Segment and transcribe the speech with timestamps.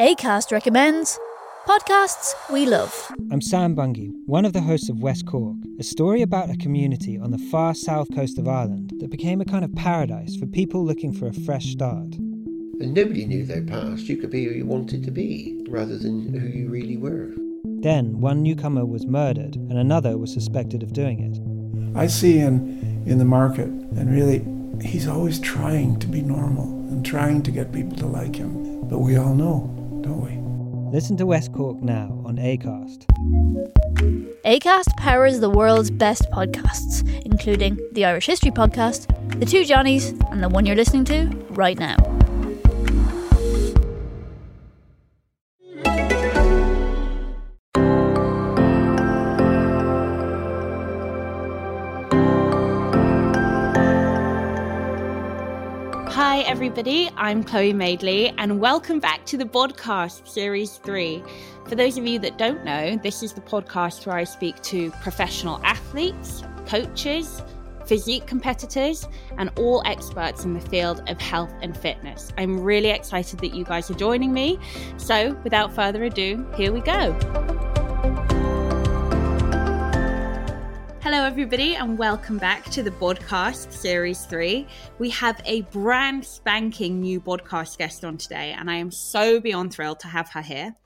[0.00, 1.18] ACAST recommends
[1.66, 3.12] podcasts we love.
[3.30, 7.18] I'm Sam Bungey, one of the hosts of West Cork, a story about a community
[7.18, 10.86] on the far south coast of Ireland that became a kind of paradise for people
[10.86, 12.14] looking for a fresh start.
[12.14, 14.08] And nobody knew their past.
[14.08, 17.34] You could be who you wanted to be rather than who you really were.
[17.82, 21.98] Then one newcomer was murdered and another was suspected of doing it.
[21.98, 24.46] I see in, in the market, and really,
[24.82, 28.88] he's always trying to be normal and trying to get people to like him.
[28.88, 30.92] But we all know don't we?
[30.92, 33.06] Listen to West Cork now on ACAST.
[34.44, 39.06] ACAST powers the world's best podcasts, including the Irish History Podcast,
[39.38, 41.96] The Two Johnnies, and the one you're listening to right now.
[56.50, 57.08] Everybody.
[57.16, 61.22] I'm Chloe Madeley, and welcome back to the podcast series three.
[61.68, 64.90] For those of you that don't know, this is the podcast where I speak to
[65.00, 67.40] professional athletes, coaches,
[67.86, 69.06] physique competitors,
[69.38, 72.32] and all experts in the field of health and fitness.
[72.36, 74.58] I'm really excited that you guys are joining me.
[74.96, 77.16] So, without further ado, here we go.
[81.02, 84.66] Hello, everybody, and welcome back to the podcast series three.
[84.98, 89.72] We have a brand spanking new podcast guest on today, and I am so beyond
[89.72, 90.76] thrilled to have her here.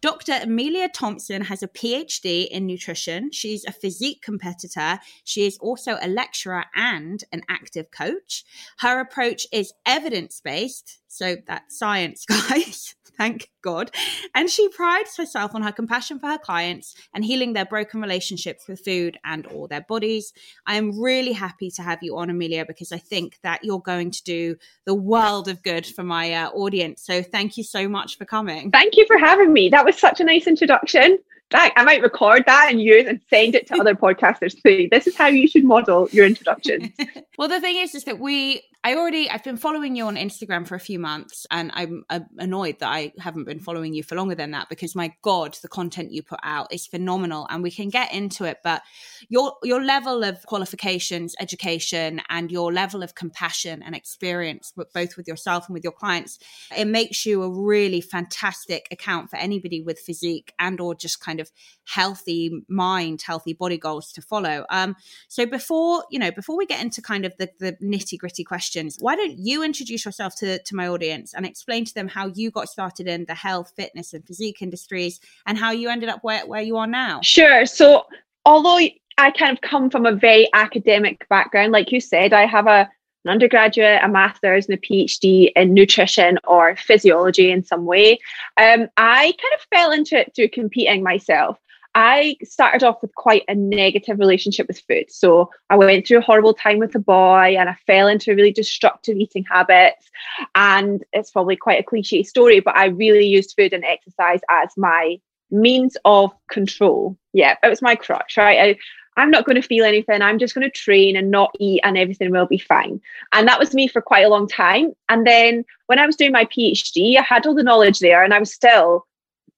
[0.00, 0.38] Dr.
[0.42, 3.30] Emilia Thompson has a PhD in nutrition.
[3.30, 5.00] She's a physique competitor.
[5.24, 8.44] She is also a lecturer and an active coach.
[8.78, 13.90] Her approach is evidence based, so that's science, guys thank God.
[14.34, 18.66] And she prides herself on her compassion for her clients and healing their broken relationships
[18.68, 20.32] with food and all their bodies.
[20.66, 24.12] I am really happy to have you on, Emilia, because I think that you're going
[24.12, 27.02] to do the world of good for my uh, audience.
[27.02, 28.70] So thank you so much for coming.
[28.70, 29.68] Thank you for having me.
[29.68, 31.18] That was such a nice introduction.
[31.50, 34.88] I might record that and use and send it to other podcasters too.
[34.90, 36.90] This is how you should model your introductions.
[37.38, 40.66] well, the thing is, is that we I already I've been following you on Instagram
[40.66, 44.14] for a few months and I'm, I'm, annoyed that I haven't been following you for
[44.14, 47.70] longer than that because my god the content you put out is phenomenal and we
[47.70, 48.80] can get into it but
[49.28, 55.28] your your level of qualifications education and your level of compassion and experience both with
[55.28, 56.38] yourself and with your clients
[56.74, 61.40] it makes you a really fantastic account for anybody with physique and or just kind
[61.40, 61.50] of
[61.84, 64.64] healthy mind healthy body goals to follow.
[64.70, 64.96] Um
[65.28, 68.77] so before you know before we get into kind of the, the nitty gritty questions
[68.78, 69.02] questions.
[69.02, 72.50] Why don't you introduce yourself to, to my audience and explain to them how you
[72.50, 76.46] got started in the health, fitness, and physique industries and how you ended up where,
[76.46, 77.20] where you are now?
[77.22, 77.66] Sure.
[77.66, 78.06] So,
[78.44, 78.78] although
[79.18, 82.88] I kind of come from a very academic background, like you said, I have a
[83.24, 88.12] an undergraduate, a master's, and a PhD in nutrition or physiology in some way.
[88.56, 91.58] Um, I kind of fell into it through competing myself.
[92.00, 95.06] I started off with quite a negative relationship with food.
[95.08, 98.52] So I went through a horrible time with a boy and I fell into really
[98.52, 100.08] destructive eating habits.
[100.54, 104.68] And it's probably quite a cliche story, but I really used food and exercise as
[104.76, 105.20] my
[105.50, 107.18] means of control.
[107.32, 108.76] Yeah, it was my crutch, right?
[109.16, 110.22] I, I'm not going to feel anything.
[110.22, 113.00] I'm just going to train and not eat, and everything will be fine.
[113.32, 114.92] And that was me for quite a long time.
[115.08, 118.32] And then when I was doing my PhD, I had all the knowledge there, and
[118.32, 119.04] I was still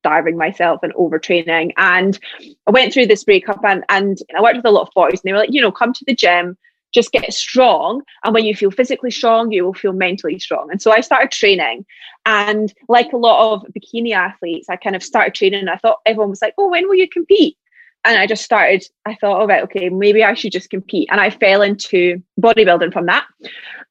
[0.00, 1.72] starving myself and overtraining.
[1.76, 2.18] And
[2.66, 5.22] I went through this breakup and, and I worked with a lot of boys and
[5.24, 6.56] they were like, you know, come to the gym,
[6.92, 8.02] just get strong.
[8.24, 10.70] And when you feel physically strong, you will feel mentally strong.
[10.70, 11.84] And so I started training.
[12.26, 15.68] And like a lot of bikini athletes, I kind of started training.
[15.68, 17.56] I thought everyone was like, oh, when will you compete?
[18.04, 21.08] And I just started, I thought, all right, okay, maybe I should just compete.
[21.10, 23.26] And I fell into bodybuilding from that.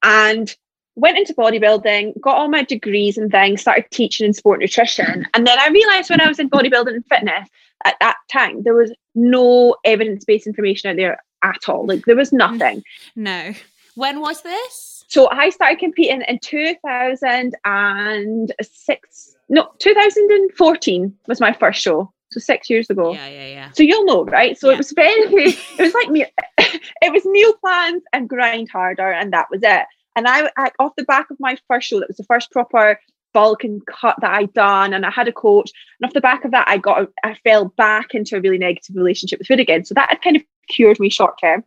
[0.01, 0.55] And
[0.99, 5.25] went into bodybuilding, got all my degrees and things, started teaching in sport nutrition.
[5.33, 7.47] And then I realized when I was in bodybuilding and fitness
[7.85, 11.85] at that time, there was no evidence based information out there at all.
[11.85, 12.39] Like there was mm.
[12.39, 12.83] nothing.
[13.15, 13.53] No.
[13.95, 15.05] When was this?
[15.07, 19.35] So I started competing in 2006.
[19.49, 22.11] No, 2014 was my first show.
[22.31, 23.13] So six years ago.
[23.13, 23.71] Yeah, yeah, yeah.
[23.71, 24.55] So you'll know, right?
[24.55, 24.75] So yeah.
[24.75, 26.27] it was very, it was like me,
[26.59, 29.87] it was meal plans and grind harder, and that was it.
[30.15, 32.99] And I, I, off the back of my first show, that was the first proper
[33.33, 35.71] bulk and cut that I'd done, and I had a coach.
[35.99, 38.95] And off the back of that, I got, I fell back into a really negative
[38.95, 39.85] relationship with food again.
[39.85, 41.63] So that had kind of cured me short term.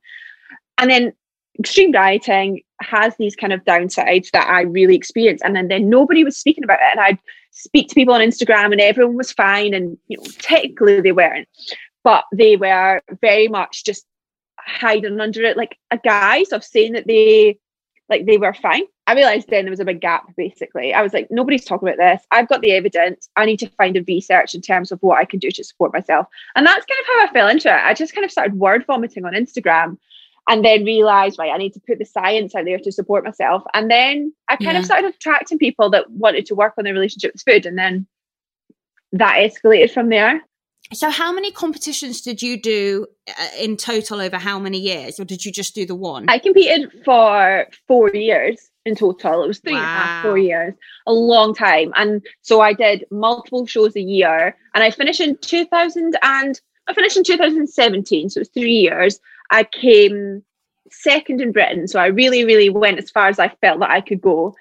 [0.78, 1.12] And then
[1.58, 5.44] extreme dieting has these kind of downsides that I really experienced.
[5.44, 6.90] And then, then nobody was speaking about it.
[6.90, 7.18] And I'd
[7.50, 9.74] speak to people on Instagram and everyone was fine.
[9.74, 11.48] And, you know, technically they weren't,
[12.02, 14.06] but they were very much just
[14.58, 17.58] hiding under it like a guise of saying that they
[18.12, 20.94] like they were fine I realized then there was a big gap basically.
[20.94, 22.24] I was like, nobody's talking about this.
[22.30, 23.28] I've got the evidence.
[23.36, 25.92] I need to find a research in terms of what I can do to support
[25.92, 26.28] myself.
[26.54, 27.84] And that's kind of how I fell into it.
[27.84, 29.98] I just kind of started word vomiting on Instagram
[30.48, 33.64] and then realized, right, I need to put the science out there to support myself.
[33.74, 34.78] And then I kind yeah.
[34.78, 37.66] of started attracting people that wanted to work on their relationship with food.
[37.66, 38.06] And then
[39.12, 40.42] that escalated from there.
[40.94, 45.24] So, how many competitions did you do uh, in total over how many years, or
[45.24, 46.26] did you just do the one?
[46.28, 49.44] I competed for four years in total.
[49.44, 49.78] It was three wow.
[49.78, 50.74] and a half, four years,
[51.06, 51.92] a long time.
[51.96, 56.94] And so I did multiple shows a year, and I finished in 2000 and I
[56.94, 59.20] finished in 2017, so it was three years.
[59.50, 60.42] I came
[60.90, 64.00] second in Britain, so I really, really went as far as I felt that I
[64.00, 64.54] could go.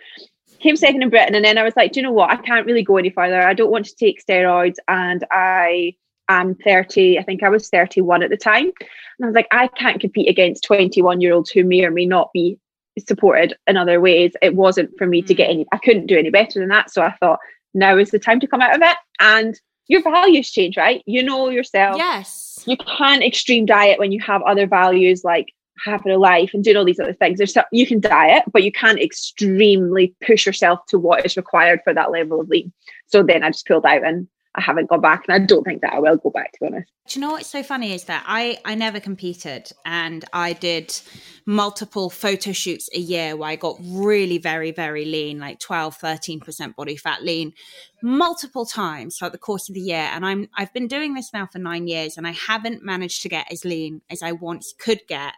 [0.59, 2.29] Came second in Britain, and then I was like, do you know what?
[2.29, 3.41] I can't really go any further.
[3.41, 5.95] I don't want to take steroids, and I
[6.29, 7.19] am 30.
[7.19, 10.29] I think I was 31 at the time, and I was like, I can't compete
[10.29, 12.57] against 21 year olds who may or may not be
[12.99, 14.33] supported in other ways.
[14.41, 15.53] It wasn't for me to get mm.
[15.53, 16.91] any, I couldn't do any better than that.
[16.91, 17.39] So I thought,
[17.73, 18.97] now is the time to come out of it.
[19.19, 21.01] And your values change, right?
[21.05, 21.97] You know yourself.
[21.97, 22.63] Yes.
[22.65, 25.47] You can't extreme diet when you have other values like
[25.83, 27.37] having a life and doing all these other things.
[27.37, 31.81] There's so, you can diet, but you can't extremely push yourself to what is required
[31.83, 32.71] for that level of lean.
[33.07, 35.81] So then I just pulled out and I haven't gone back, and I don't think
[35.81, 36.51] that I will go back.
[36.53, 36.91] To be honest.
[37.07, 40.93] Do you know what's so funny is that I I never competed, and I did
[41.45, 46.39] multiple photo shoots a year where I got really very very lean, like 12, 13
[46.41, 47.53] percent body fat lean,
[48.03, 50.09] multiple times throughout the course of the year.
[50.11, 53.29] And I'm I've been doing this now for nine years, and I haven't managed to
[53.29, 55.33] get as lean as I once could get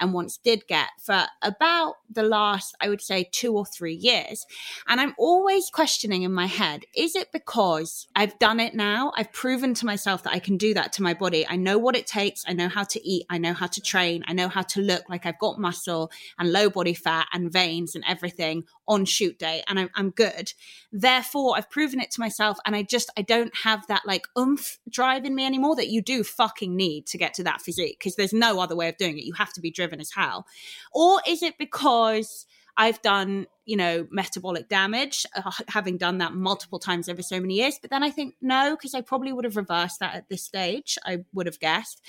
[0.00, 4.46] and once did get for about the last, I would say, two or three years.
[4.86, 9.12] And I'm always questioning in my head is it because I've done it now?
[9.16, 11.46] I've proven to myself that I can do that to my body.
[11.48, 12.44] I know what it takes.
[12.46, 13.26] I know how to eat.
[13.30, 14.24] I know how to train.
[14.26, 17.94] I know how to look like I've got muscle and low body fat and veins
[17.94, 20.52] and everything on shoot day and I'm, I'm good.
[20.90, 24.78] Therefore, I've proven it to myself and I just, I don't have that like oomph
[24.88, 28.16] drive in me anymore that you do fucking need to get to that physique because
[28.16, 29.24] there's no other way of doing it.
[29.24, 30.46] You have to be driven as hell.
[30.92, 32.46] Or is it because
[32.76, 37.54] I've done, you know, metabolic damage, uh, having done that multiple times over so many
[37.54, 37.76] years.
[37.80, 40.96] But then I think no, because I probably would have reversed that at this stage.
[41.04, 42.00] I would have guessed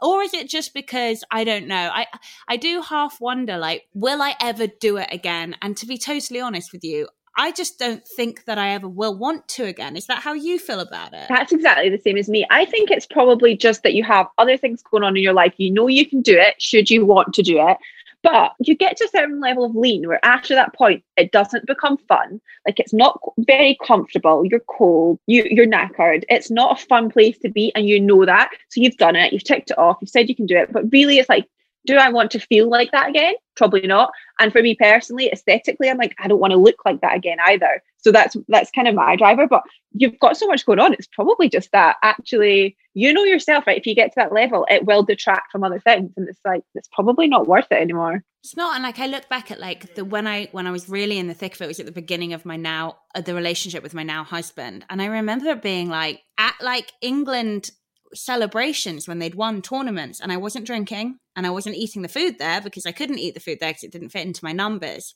[0.00, 1.90] or is it just because I don't know?
[1.92, 2.06] I
[2.48, 5.56] I do half wonder like will I ever do it again?
[5.62, 9.16] And to be totally honest with you, I just don't think that I ever will
[9.16, 9.96] want to again.
[9.96, 11.26] Is that how you feel about it?
[11.28, 12.46] That's exactly the same as me.
[12.50, 15.54] I think it's probably just that you have other things going on in your life.
[15.58, 17.76] You know you can do it should you want to do it.
[18.22, 21.66] But you get to a certain level of lean where after that point, it doesn't
[21.66, 22.40] become fun.
[22.66, 24.44] Like it's not very comfortable.
[24.44, 25.20] You're cold.
[25.26, 26.24] You, you're knackered.
[26.28, 27.70] It's not a fun place to be.
[27.76, 28.50] And you know that.
[28.70, 29.32] So you've done it.
[29.32, 29.98] You've ticked it off.
[30.00, 30.72] You've said you can do it.
[30.72, 31.48] But really, it's like,
[31.86, 33.34] do I want to feel like that again?
[33.56, 34.10] Probably not.
[34.38, 37.38] And for me personally, aesthetically, I'm like, I don't want to look like that again
[37.46, 37.82] either.
[37.98, 39.46] So that's that's kind of my driver.
[39.46, 39.62] But
[39.92, 40.92] you've got so much going on.
[40.92, 43.78] It's probably just that actually, you know yourself, right?
[43.78, 46.12] If you get to that level, it will detract from other things.
[46.16, 48.22] And it's like it's probably not worth it anymore.
[48.44, 48.74] It's not.
[48.74, 51.28] And like I look back at like the when I when I was really in
[51.28, 53.94] the thick of it was at the beginning of my now uh, the relationship with
[53.94, 54.84] my now husband.
[54.90, 57.70] And I remember it being like at like England
[58.16, 62.38] celebrations when they'd won tournaments and I wasn't drinking and I wasn't eating the food
[62.38, 65.14] there because I couldn't eat the food there because it didn't fit into my numbers.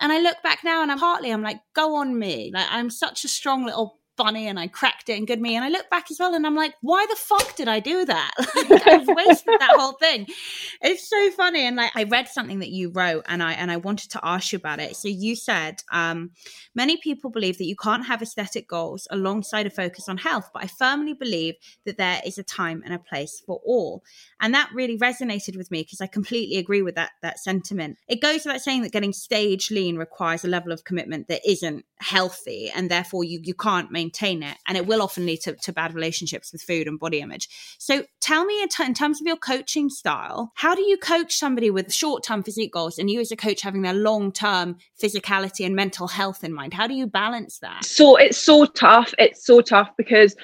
[0.00, 2.52] And I look back now and I'm partly, I'm like, go on me.
[2.54, 5.54] Like, I'm such a strong little funny and I cracked it and good me.
[5.54, 8.04] And I look back as well and I'm like, why the fuck did I do
[8.04, 8.32] that?
[8.68, 10.26] like, I've wasted that whole thing.
[10.82, 11.64] It's so funny.
[11.64, 14.52] And like I read something that you wrote and I and I wanted to ask
[14.52, 14.96] you about it.
[14.96, 16.32] So you said, um,
[16.74, 20.64] many people believe that you can't have aesthetic goals alongside a focus on health, but
[20.64, 21.54] I firmly believe
[21.86, 24.02] that there is a time and a place for all.
[24.40, 27.98] And that really resonated with me because I completely agree with that that sentiment.
[28.08, 31.84] It goes without saying that getting stage lean requires a level of commitment that isn't
[32.00, 35.54] healthy and therefore you you can't maintain maintain it and it will often lead to,
[35.54, 37.48] to bad relationships with food and body image
[37.78, 41.36] so tell me in, t- in terms of your coaching style how do you coach
[41.36, 45.76] somebody with short-term physique goals and you as a coach having their long-term physicality and
[45.76, 49.60] mental health in mind how do you balance that so it's so tough it's so
[49.60, 50.34] tough because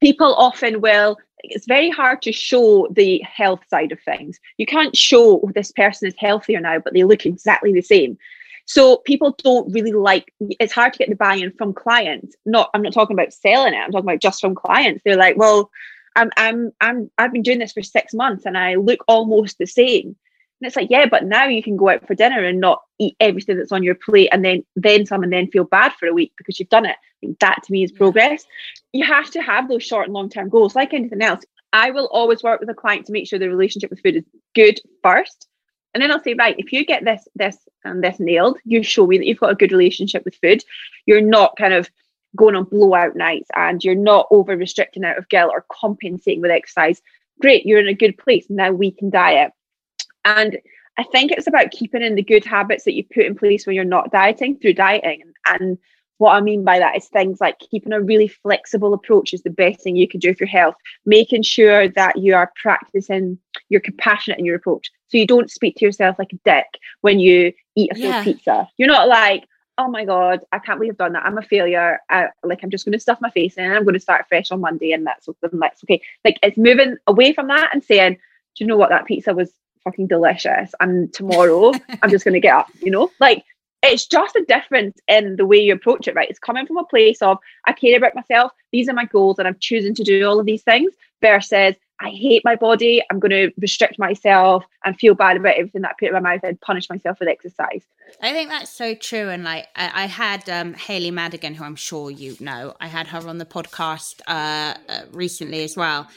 [0.00, 1.16] people often will
[1.46, 4.40] it's very hard to show the health side of things.
[4.56, 8.16] You can't show oh, this person is healthier now, but they look exactly the same.
[8.66, 12.34] So people don't really like it's hard to get the buy-in from clients.
[12.46, 15.02] Not I'm not talking about selling it, I'm talking about just from clients.
[15.04, 15.70] They're like, well,
[16.16, 19.66] I'm I'm I'm I've been doing this for six months and I look almost the
[19.66, 20.16] same.
[20.60, 23.16] And it's like, yeah, but now you can go out for dinner and not eat
[23.20, 26.14] everything that's on your plate and then then some and then feel bad for a
[26.14, 26.96] week because you've done it.
[27.40, 28.46] That to me is progress.
[28.92, 30.74] You have to have those short and long term goals.
[30.74, 31.44] Like anything else,
[31.74, 34.24] I will always work with a client to make sure the relationship with food is
[34.54, 35.48] good first
[35.94, 39.06] And then I'll say, right, if you get this, this, and this nailed, you show
[39.06, 40.64] me that you've got a good relationship with food.
[41.06, 41.88] You're not kind of
[42.36, 46.50] going on blowout nights and you're not over restricting out of guilt or compensating with
[46.50, 47.00] exercise.
[47.40, 48.46] Great, you're in a good place.
[48.48, 49.52] Now we can diet.
[50.24, 50.58] And
[50.98, 53.76] I think it's about keeping in the good habits that you put in place when
[53.76, 55.22] you're not dieting through dieting.
[55.46, 55.78] And
[56.18, 59.50] what I mean by that is things like keeping a really flexible approach is the
[59.50, 60.76] best thing you can do for your health.
[61.04, 64.90] Making sure that you are practicing, you're compassionate in your approach.
[65.08, 66.66] So you don't speak to yourself like a dick
[67.00, 68.22] when you eat a full Yeah.
[68.24, 68.68] pizza.
[68.76, 69.44] You're not like,
[69.76, 71.26] oh my God, I can't believe I've done that.
[71.26, 71.98] I'm a failure.
[72.08, 74.26] I, like, I'm just going to stuff my face in and I'm going to start
[74.28, 76.00] fresh on Monday and that's, and that's okay.
[76.24, 78.18] Like, it's moving away from that and saying, do
[78.64, 78.90] you know what?
[78.90, 79.52] That pizza was
[79.82, 80.72] fucking delicious.
[80.78, 83.10] And tomorrow I'm just going to get up, you know?
[83.18, 83.44] Like,
[83.92, 86.28] it's just a difference in the way you approach it, right?
[86.28, 89.48] It's coming from a place of I care about myself, these are my goals, and
[89.48, 93.30] I'm choosing to do all of these things versus I hate my body, I'm going
[93.30, 96.60] to restrict myself and feel bad about everything that I put in my mouth and
[96.60, 97.84] punish myself with exercise.
[98.20, 99.30] I think that's so true.
[99.30, 103.06] And like, I, I had um, Haley Madigan, who I'm sure you know, I had
[103.08, 106.08] her on the podcast uh, uh, recently as well.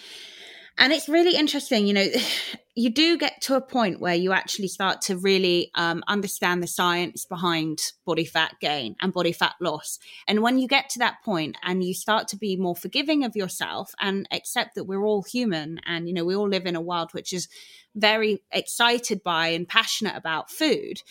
[0.79, 2.07] And it's really interesting, you know,
[2.75, 6.67] you do get to a point where you actually start to really um, understand the
[6.67, 9.97] science behind body fat gain and body fat loss.
[10.27, 13.35] And when you get to that point and you start to be more forgiving of
[13.35, 16.81] yourself and accept that we're all human and, you know, we all live in a
[16.81, 17.47] world which is
[17.95, 21.01] very excited by and passionate about food,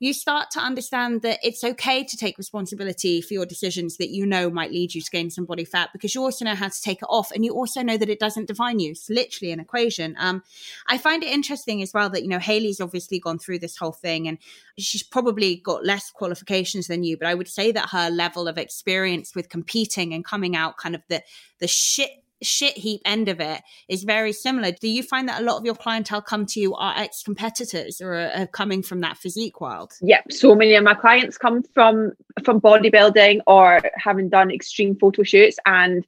[0.00, 4.24] you start to understand that it's okay to take responsibility for your decisions that you
[4.24, 6.82] know might lead you to gain some body fat because you also know how to
[6.82, 8.92] take it off and you also know that it doesn't define you.
[8.92, 10.16] It's literally an equation.
[10.18, 10.42] Um,
[10.88, 13.92] I find it interesting as well that, you know, Haley's obviously gone through this whole
[13.92, 14.38] thing and
[14.78, 18.56] she's probably got less qualifications than you, but I would say that her level of
[18.56, 21.22] experience with competing and coming out kind of the,
[21.58, 22.10] the shit
[22.42, 24.72] shit heap end of it is very similar.
[24.72, 28.00] Do you find that a lot of your clientele come to you are ex competitors
[28.00, 29.92] or are, are coming from that physique world?
[30.00, 32.12] Yep, so many of my clients come from
[32.44, 36.06] from bodybuilding or having done extreme photo shoots and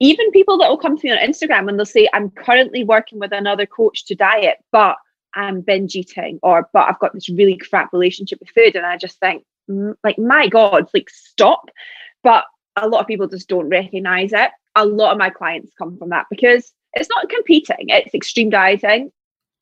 [0.00, 3.18] even people that will come to me on Instagram and they'll say, I'm currently working
[3.18, 4.96] with another coach to diet, but
[5.34, 8.76] I'm binge eating, or but I've got this really crap relationship with food.
[8.76, 9.44] And I just think,
[10.02, 11.70] like, my God, like, stop.
[12.22, 12.44] But
[12.76, 14.50] a lot of people just don't recognize it.
[14.76, 19.10] A lot of my clients come from that because it's not competing, it's extreme dieting.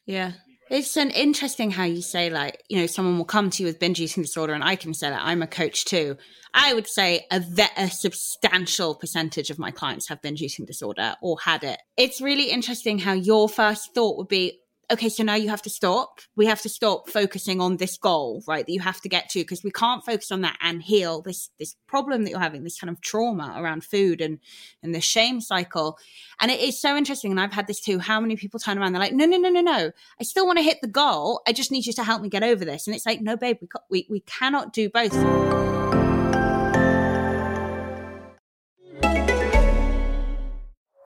[0.07, 0.33] Yeah.
[0.71, 3.78] It's an interesting how you say like, you know, someone will come to you with
[3.78, 6.16] binge eating disorder and I can say that I'm a coach too.
[6.54, 11.14] I would say a, ve- a substantial percentage of my clients have binge eating disorder
[11.21, 11.78] or had it.
[11.99, 14.61] It's really interesting how your first thought would be,
[14.92, 16.20] okay, so now you have to stop.
[16.37, 18.64] We have to stop focusing on this goal, right?
[18.64, 21.50] That you have to get to because we can't focus on that and heal this
[21.58, 24.38] this problem that you're having, this kind of trauma around food and
[24.82, 25.99] and the shame cycle.
[26.40, 27.30] And it is so interesting.
[27.30, 27.99] And I've had this too.
[27.99, 28.92] How many people turn around?
[28.92, 29.92] They're like, no, no, no, no, no.
[30.20, 31.40] I still want to hit the goal.
[31.46, 32.87] I just need you to help me get over this.
[32.87, 35.12] And it's like, no, babe, we we, we cannot do both.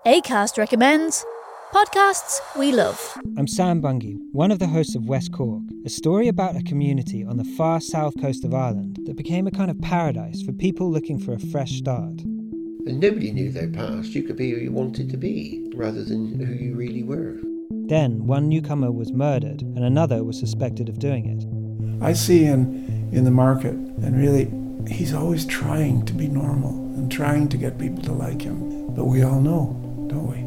[0.07, 1.25] ACAST recommends
[1.73, 3.19] podcasts we love.
[3.37, 7.25] I'm Sam Bungey, one of the hosts of West Cork, a story about a community
[7.25, 10.91] on the far south coast of Ireland that became a kind of paradise for people
[10.91, 12.21] looking for a fresh start.
[12.23, 14.15] And nobody knew their past.
[14.15, 17.41] You could be who you wanted to be rather than who you really were.
[17.89, 22.05] Then one newcomer was murdered and another was suspected of doing it.
[22.05, 24.51] I see in in the market, and really,
[24.93, 28.95] he's always trying to be normal and trying to get people to like him.
[28.95, 30.46] But we all know, don't we?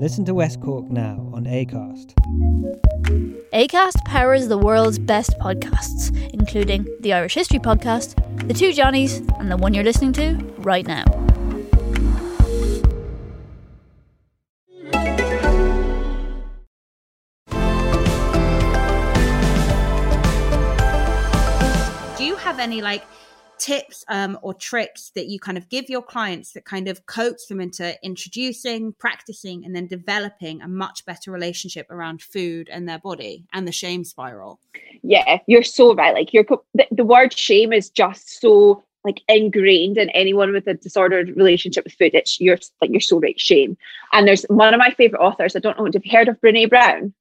[0.00, 2.14] Listen to West Cork now on Acast.
[3.52, 8.14] ACAST powers the world's best podcasts, including the Irish History Podcast,
[8.46, 11.02] The Two Johnnies, and the one you're listening to right now.
[22.16, 23.02] Do you have any like
[23.58, 27.46] tips um, or tricks that you kind of give your clients that kind of coach
[27.48, 32.98] them into introducing, practicing, and then developing a much better relationship around food and their
[32.98, 34.60] body and the shame spiral?
[35.02, 36.14] Yeah, you're so right.
[36.14, 40.74] Like you're the, the word shame is just so like ingrained in anyone with a
[40.74, 42.14] disordered relationship with food.
[42.14, 43.76] It's you're like you're so right, shame.
[44.12, 45.54] And there's one of my favorite authors.
[45.56, 45.84] I don't know.
[45.84, 47.14] Have you've heard of Brene Brown?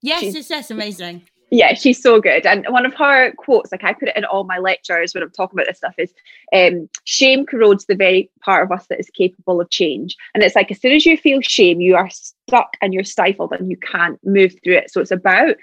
[0.00, 1.22] Yes, She's- yes, yes, amazing.
[1.50, 2.44] Yeah, she's so good.
[2.44, 5.30] And one of her quotes, like I put it in all my lectures when I'm
[5.30, 6.12] talking about this stuff, is
[6.52, 10.16] um, shame corrodes the very part of us that is capable of change.
[10.34, 13.52] And it's like as soon as you feel shame, you are stuck and you're stifled
[13.52, 14.90] and you can't move through it.
[14.90, 15.56] So it's about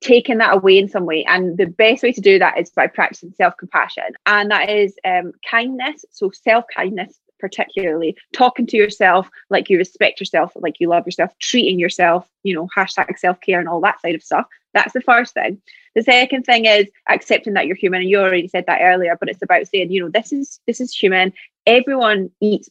[0.00, 1.24] taking that away in some way.
[1.24, 4.10] And the best way to do that is by practicing self compassion.
[4.26, 6.04] And that is um, kindness.
[6.10, 11.30] So self kindness particularly talking to yourself like you respect yourself, like you love yourself,
[11.40, 14.46] treating yourself, you know, hashtag self care and all that side of stuff.
[14.74, 15.60] That's the first thing.
[15.94, 19.28] The second thing is accepting that you're human, and you already said that earlier, but
[19.28, 21.32] it's about saying, you know, this is this is human.
[21.66, 22.68] Everyone eats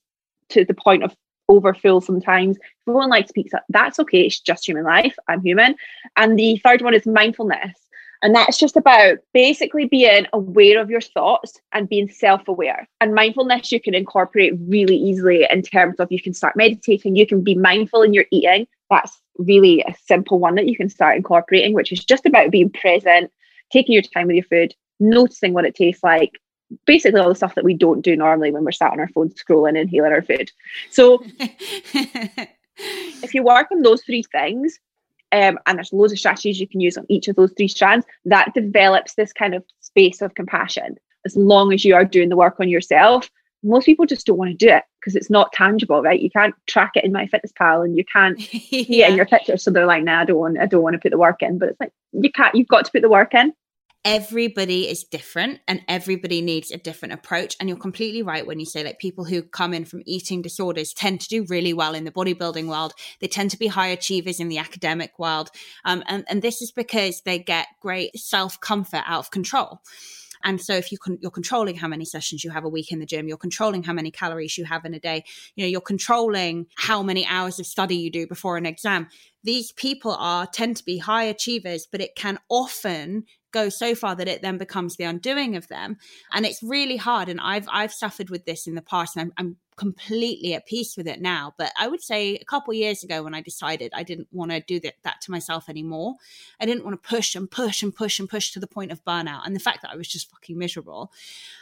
[0.50, 1.16] to the point of
[1.50, 2.58] overfull sometimes.
[2.58, 4.22] If everyone likes pizza, that's okay.
[4.22, 5.16] It's just human life.
[5.28, 5.76] I'm human.
[6.16, 7.87] And the third one is mindfulness.
[8.22, 12.88] And that's just about basically being aware of your thoughts and being self aware.
[13.00, 17.28] And mindfulness you can incorporate really easily in terms of you can start meditating, you
[17.28, 18.68] can be mindful in your eating.
[18.90, 22.72] That's really a simple one that you can start incorporating, which is just about being
[22.72, 23.32] present,
[23.72, 26.32] taking your time with your food, noticing what it tastes like.
[26.86, 29.30] Basically, all the stuff that we don't do normally when we're sat on our phone
[29.30, 30.52] scrolling and healing our food.
[30.92, 31.24] So,
[32.76, 34.78] if you work on those three things,
[35.32, 38.06] um, and there's loads of strategies you can use on each of those three strands
[38.26, 42.38] that develops this kind of space of compassion as long as you are doing the
[42.38, 43.30] work on yourself
[43.64, 46.56] most people just don't want to do it because it's not tangible right you can't
[46.68, 49.08] track it in MyFitnessPal and you can't see yeah.
[49.08, 49.58] it in your picture.
[49.58, 51.58] so they're like nah i don't want i don't want to put the work in
[51.58, 53.54] but it's like you can't you've got to put the work in
[54.06, 57.56] everybody is different and everybody needs a different approach.
[57.60, 60.94] And you're completely right when you say like people who come in from eating disorders
[60.94, 62.94] tend to do really well in the bodybuilding world.
[63.20, 65.50] They tend to be high achievers in the academic world.
[65.84, 69.82] Um, and, and this is because they get great self comfort out of control.
[70.44, 73.00] And so if you can, you're controlling how many sessions you have a week in
[73.00, 75.24] the gym, you're controlling how many calories you have in a day,
[75.56, 79.08] you know, you're controlling how many hours of study you do before an exam.
[79.44, 83.26] These people are tend to be high achievers, but it can often
[83.58, 85.98] go so far that it then becomes the undoing of them
[86.34, 89.46] and it's really hard and i've i've suffered with this in the past and i'm,
[89.46, 91.54] I'm completely at peace with it now.
[91.58, 94.60] But I would say a couple years ago when I decided I didn't want to
[94.60, 96.16] do that, that to myself anymore,
[96.60, 99.06] I didn't want to push and push and push and push to the point of
[99.06, 99.46] burnout.
[99.46, 101.12] And the fact that I was just fucking miserable,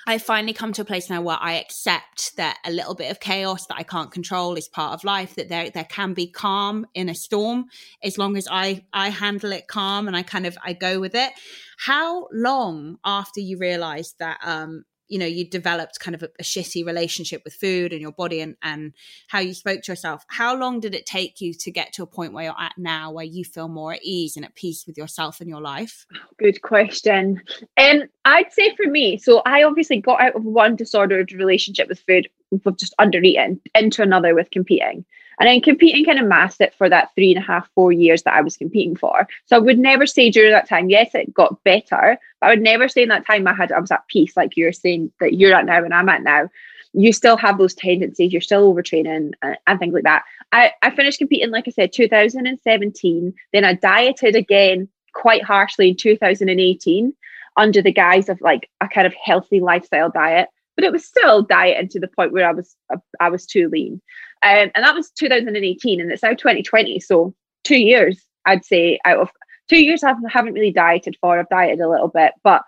[0.07, 3.19] I finally come to a place now where I accept that a little bit of
[3.19, 6.87] chaos that I can't control is part of life, that there, there can be calm
[6.93, 7.65] in a storm
[8.01, 11.15] as long as I, I handle it calm and I kind of, I go with
[11.15, 11.33] it.
[11.77, 16.44] How long after you realized that, um, you know you developed kind of a, a,
[16.44, 18.94] shitty relationship with food and your body and and
[19.27, 22.08] how you spoke to yourself how long did it take you to get to a
[22.08, 24.98] point where you're at now where you feel more at ease and at peace with
[24.98, 26.05] yourself and your life?
[26.40, 27.42] Good question.
[27.77, 32.00] Um i'd say for me so i obviously got out of one disordered relationship with
[32.00, 32.27] food
[32.64, 35.05] with just under eating into another with competing
[35.39, 38.24] and then competing kind of masked it for that three and a half, four years
[38.24, 39.27] that I was competing for.
[39.45, 42.61] So I would never say during that time, yes, it got better, but I would
[42.61, 45.33] never say in that time I had I was at peace, like you're saying that
[45.33, 46.50] you're at now and I'm at now.
[46.93, 50.24] You still have those tendencies, you're still overtraining and, and things like that.
[50.53, 53.33] I, I finished competing, like I said, 2017.
[53.51, 57.13] Then I dieted again quite harshly in 2018
[57.57, 61.41] under the guise of like a kind of healthy lifestyle diet but it was still
[61.41, 62.75] dieting to the point where I was
[63.19, 64.01] I was too lean.
[64.43, 67.00] Um, and that was 2018, and it's now 2020.
[67.00, 69.29] So two years, I'd say, out of
[69.69, 71.39] two years, I haven't really dieted for.
[71.39, 72.63] I've dieted a little bit, but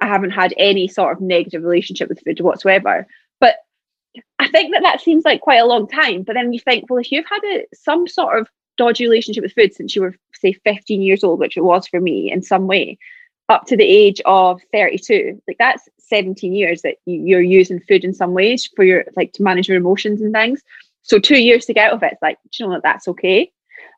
[0.00, 3.06] I haven't had any sort of negative relationship with food whatsoever.
[3.40, 3.56] But
[4.38, 6.22] I think that that seems like quite a long time.
[6.24, 9.52] But then you think, well, if you've had a, some sort of dodgy relationship with
[9.52, 12.66] food since you were, say, 15 years old, which it was for me in some
[12.66, 12.98] way,
[13.48, 18.12] up to the age of 32, like that's 17 years that you're using food in
[18.12, 20.62] some ways for your, like, to manage your emotions and things.
[21.02, 23.08] So two years to get out of it, it's like, do you know what, that's
[23.08, 23.50] okay.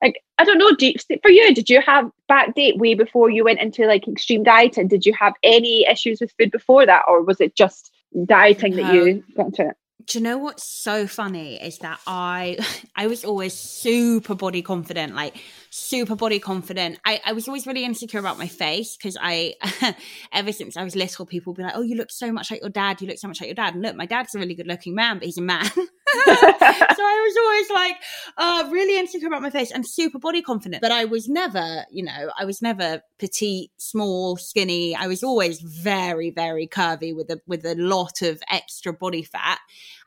[0.03, 3.31] Like, I don't know, do you, for you, did you have back date way before
[3.31, 4.89] you went into like extreme dieting?
[4.89, 7.05] Did you have any issues with food before that?
[7.07, 7.91] Or was it just
[8.27, 9.77] dieting that you um, got into it?
[10.07, 12.59] do you know what's so funny is that I
[12.97, 15.37] I was always super body confident, like
[15.71, 16.99] super body confident.
[17.05, 19.55] I, I was always really insecure about my face because I
[20.33, 22.61] ever since I was little, people would be like, Oh, you look so much like
[22.61, 23.75] your dad, you look so much like your dad.
[23.75, 25.71] And look, my dad's a really good looking man, but he's a man.
[26.15, 27.97] so I was always like
[28.37, 30.81] uh, really insecure about my face and super body confident.
[30.83, 34.95] But I was never, you know, I was never petite, small, skinny.
[34.95, 39.59] I was always very, very curvy with a with a lot of extra body fat.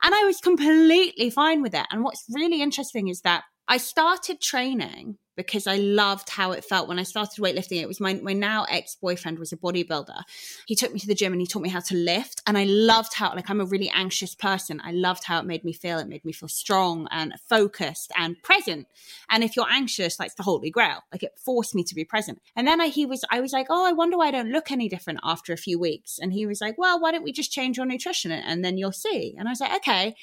[0.02, 1.86] And I was completely fine with it.
[1.90, 6.88] And what's really interesting is that I started training because I loved how it felt
[6.88, 7.80] when I started weightlifting.
[7.80, 10.22] It was my, my now ex boyfriend was a bodybuilder.
[10.66, 12.42] He took me to the gym and he taught me how to lift.
[12.44, 14.82] And I loved how, like, I'm a really anxious person.
[14.84, 16.00] I loved how it made me feel.
[16.00, 18.88] It made me feel strong and focused and present.
[19.30, 21.04] And if you're anxious, that's the holy grail.
[21.12, 22.42] Like, it forced me to be present.
[22.56, 24.72] And then I, he was, I was like, oh, I wonder why I don't look
[24.72, 26.18] any different after a few weeks.
[26.18, 28.90] And he was like, well, why don't we just change your nutrition and then you'll
[28.90, 29.36] see?
[29.38, 30.16] And I was like, okay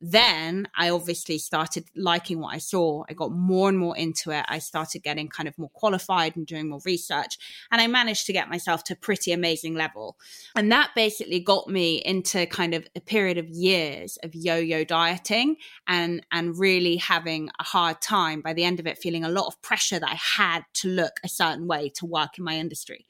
[0.00, 3.04] then I obviously started liking what I saw.
[3.08, 4.44] I got more and more into it.
[4.48, 7.38] I started getting kind of more qualified and doing more research.
[7.70, 10.16] And I managed to get myself to a pretty amazing level.
[10.54, 15.56] And that basically got me into kind of a period of years of yo-yo dieting
[15.86, 19.46] and and really having a hard time by the end of it feeling a lot
[19.46, 23.06] of pressure that I had to look a certain way to work in my industry.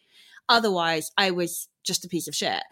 [0.48, 2.62] Otherwise, I was just a piece of shit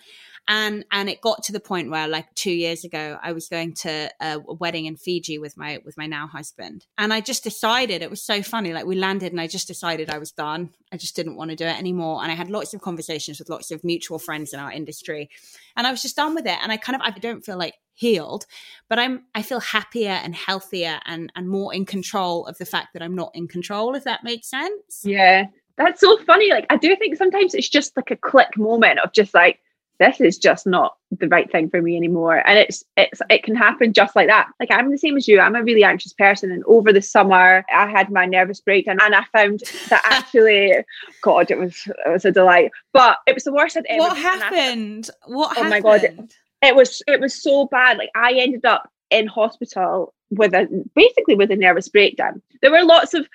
[0.49, 3.73] and and it got to the point where like two years ago i was going
[3.75, 6.87] to a wedding in fiji with my with my now husband.
[6.99, 10.11] And i just decided it was so funny like we landed and i just decided
[10.11, 10.71] i was done.
[10.93, 12.23] I just didn't want to do it anymore.
[12.23, 15.31] And i had lots of conversations with lots of mutual friends in our industry.
[15.77, 16.59] And i was just done with it.
[16.63, 18.45] And i kind of i don't feel like healed
[18.91, 22.89] but i'm i feel happier and healthier and and more in control of the fact
[22.93, 25.03] that i'm not in control if that makes sense.
[25.03, 25.47] Yeah.
[25.79, 26.51] That's so funny.
[26.51, 29.61] Like i do think sometimes it's just like a click moment of just like
[29.99, 32.47] this is just not the right thing for me anymore.
[32.47, 34.49] And it's it's it can happen just like that.
[34.61, 35.41] Like i'm the same as you.
[35.41, 36.51] I'm a really anxious person.
[36.51, 40.75] And over the summer i had my nervous breakdown and i found that actually
[41.23, 42.71] god it was it was a delight.
[42.93, 45.11] But it was the worst i'd ever what happened?
[45.27, 45.71] What oh happened?
[45.71, 47.99] my god it, it was it was so bad.
[47.99, 52.43] Like i ended up in hospital with a basically with a nervous breakdown.
[52.61, 53.29] There were lots of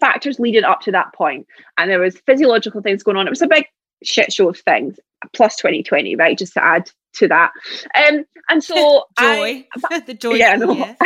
[0.00, 1.46] factors leading up to that point.
[1.76, 3.26] And there was physiological things going on.
[3.26, 3.66] It was a big
[4.02, 4.96] shit show of things
[5.34, 7.50] plus 2020 right just to add to that.
[7.94, 9.66] Um and so joy.
[9.90, 10.34] I, the joy.
[10.34, 10.96] Yeah, no,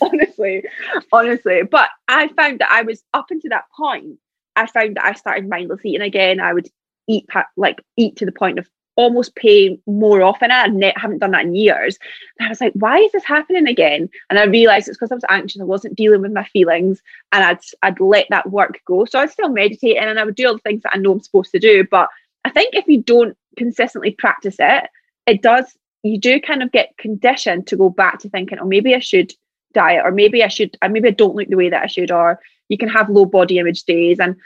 [0.00, 0.64] honestly
[1.12, 1.62] honestly.
[1.70, 4.18] But i found that i was up until that point
[4.56, 6.40] i found that i started mindless eating again.
[6.40, 6.68] I would
[7.08, 11.44] eat like eat to the point of almost pay more often i haven't done that
[11.44, 11.98] in years.
[12.38, 14.08] And i was like why is this happening again?
[14.30, 15.60] And i realized it's because i was anxious.
[15.60, 17.02] I wasn't dealing with my feelings
[17.32, 19.04] and i'd i'd let that work go.
[19.04, 21.20] So i'd still meditate and i would do all the things that i know i'm
[21.20, 21.86] supposed to do.
[21.90, 22.08] But
[22.44, 24.88] I think if you don't consistently practice it,
[25.26, 28.94] it does, you do kind of get conditioned to go back to thinking, oh, maybe
[28.94, 29.32] I should
[29.72, 32.10] diet, or maybe I should, or maybe I don't look the way that I should,
[32.10, 34.18] or you can have low body image days.
[34.20, 34.36] And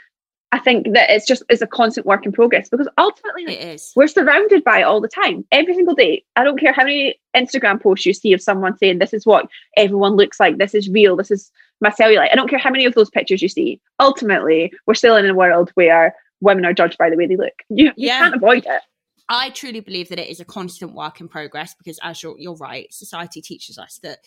[0.51, 3.93] I think that it's just it's a constant work in progress because ultimately it is.
[3.95, 6.23] we're surrounded by it all the time, every single day.
[6.35, 9.47] I don't care how many Instagram posts you see of someone saying this is what
[9.77, 12.31] everyone looks like, this is real, this is my cellulite.
[12.31, 13.79] I don't care how many of those pictures you see.
[13.99, 17.53] Ultimately, we're still in a world where women are judged by the way they look.
[17.69, 18.19] You, you yeah.
[18.19, 18.81] can't avoid it.
[19.29, 22.55] I truly believe that it is a constant work in progress because, as you're, you're
[22.55, 24.19] right, society teaches us that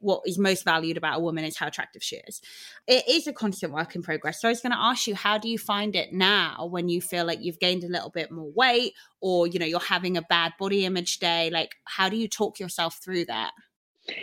[0.00, 2.40] what is most valued about a woman is how attractive she is.
[2.86, 4.40] It is a constant work in progress.
[4.40, 7.00] So I was going to ask you, how do you find it now when you
[7.00, 10.22] feel like you've gained a little bit more weight or, you know, you're having a
[10.22, 11.50] bad body image day?
[11.50, 13.52] Like, how do you talk yourself through that?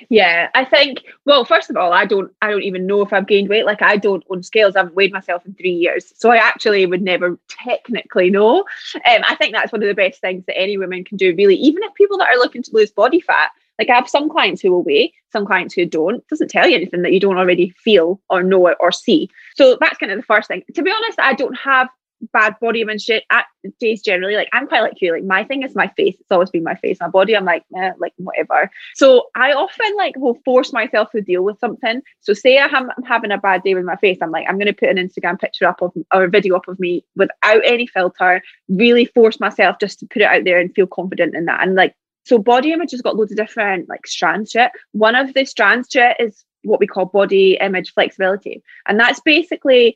[0.09, 1.03] Yeah, I think.
[1.25, 2.31] Well, first of all, I don't.
[2.41, 3.65] I don't even know if I've gained weight.
[3.65, 4.75] Like, I don't own scales.
[4.75, 8.59] I've weighed myself in three years, so I actually would never technically know.
[8.95, 11.35] Um, I think that's one of the best things that any woman can do.
[11.37, 13.51] Really, even if people that are looking to lose body fat.
[13.77, 16.15] Like I have some clients who will weigh, some clients who don't.
[16.15, 19.29] It doesn't tell you anything that you don't already feel or know or see.
[19.57, 20.63] So that's kind of the first thing.
[20.73, 21.89] To be honest, I don't have
[22.33, 23.45] bad body image at
[23.79, 24.35] days generally.
[24.35, 25.13] Like I'm quite like you.
[25.13, 26.15] Like my thing is my face.
[26.19, 26.97] It's always been my face.
[26.99, 28.69] My body, I'm like, eh, like whatever.
[28.95, 32.01] So I often like will force myself to deal with something.
[32.21, 34.17] So say I'm having a bad day with my face.
[34.21, 36.67] I'm like, I'm going to put an Instagram picture up of or a video up
[36.67, 38.41] of me without any filter.
[38.69, 41.61] Really force myself just to put it out there and feel confident in that.
[41.61, 44.71] And like, so body image has got loads of different like strands to it.
[44.93, 49.19] One of the strands to it is what we call body image flexibility, and that's
[49.19, 49.95] basically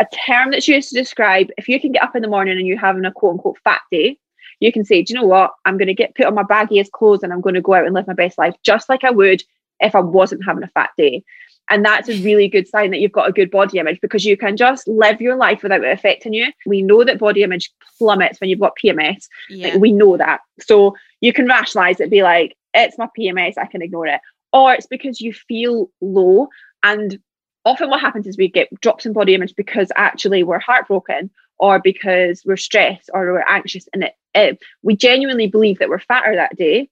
[0.00, 2.66] a term that's used to describe if you can get up in the morning and
[2.66, 4.18] you're having a quote unquote fat day,
[4.58, 5.52] you can say, Do you know what?
[5.64, 7.84] I'm going to get put on my baggiest clothes and I'm going to go out
[7.84, 9.42] and live my best life, just like I would
[9.80, 11.22] if I wasn't having a fat day.
[11.70, 14.36] And that's a really good sign that you've got a good body image because you
[14.36, 16.52] can just live your life without it affecting you.
[16.66, 19.28] We know that body image plummets when you've got PMS.
[19.48, 19.68] Yeah.
[19.68, 20.40] Like, we know that.
[20.60, 24.20] So you can rationalize it, be like, it's my PMS, I can ignore it.
[24.52, 26.48] Or it's because you feel low
[26.82, 27.20] and
[27.64, 31.78] often what happens is we get drops in body image because actually we're heartbroken or
[31.78, 36.34] because we're stressed or we're anxious and it, it, we genuinely believe that we're fatter
[36.34, 36.88] that day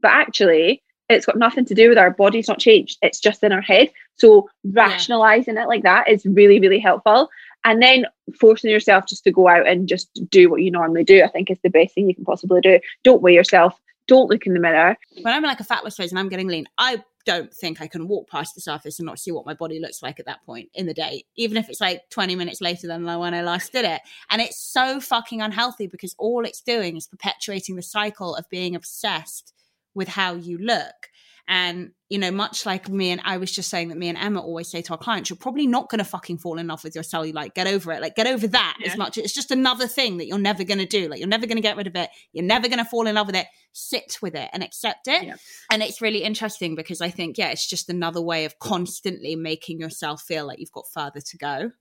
[0.00, 3.52] but actually it's got nothing to do with our body's not changed it's just in
[3.52, 3.90] our head.
[4.16, 5.64] So rationalizing yeah.
[5.64, 7.28] it like that is really really helpful.
[7.66, 8.06] And then
[8.38, 11.50] forcing yourself just to go out and just do what you normally do i think
[11.50, 12.78] is the best thing you can possibly do.
[13.02, 13.78] Don't weigh yourself.
[14.06, 14.96] Don't look in the mirror.
[15.22, 17.86] When i'm like a fat loss phase and i'm getting lean i don't think I
[17.86, 20.44] can walk past the surface and not see what my body looks like at that
[20.44, 23.72] point in the day, even if it's like 20 minutes later than when I last
[23.72, 24.00] did it.
[24.30, 28.74] And it's so fucking unhealthy because all it's doing is perpetuating the cycle of being
[28.76, 29.52] obsessed
[29.94, 31.10] with how you look.
[31.46, 34.40] And, you know, much like me and I was just saying that me and Emma
[34.40, 36.94] always say to our clients, you're probably not going to fucking fall in love with
[36.94, 37.34] your cellulite.
[37.34, 38.00] Like get over it.
[38.00, 38.92] Like, get over that Yeah.
[38.92, 39.18] as much.
[39.18, 41.06] It's just another thing that you're never going to do.
[41.08, 42.08] Like, you're never going to get rid of it.
[42.32, 43.46] You're never going to fall in love with it.
[43.72, 45.24] Sit with it and accept it.
[45.24, 45.36] Yeah.
[45.70, 49.80] And it's really interesting because I think, yeah, it's just another way of constantly making
[49.80, 51.72] yourself feel like you've got further to go.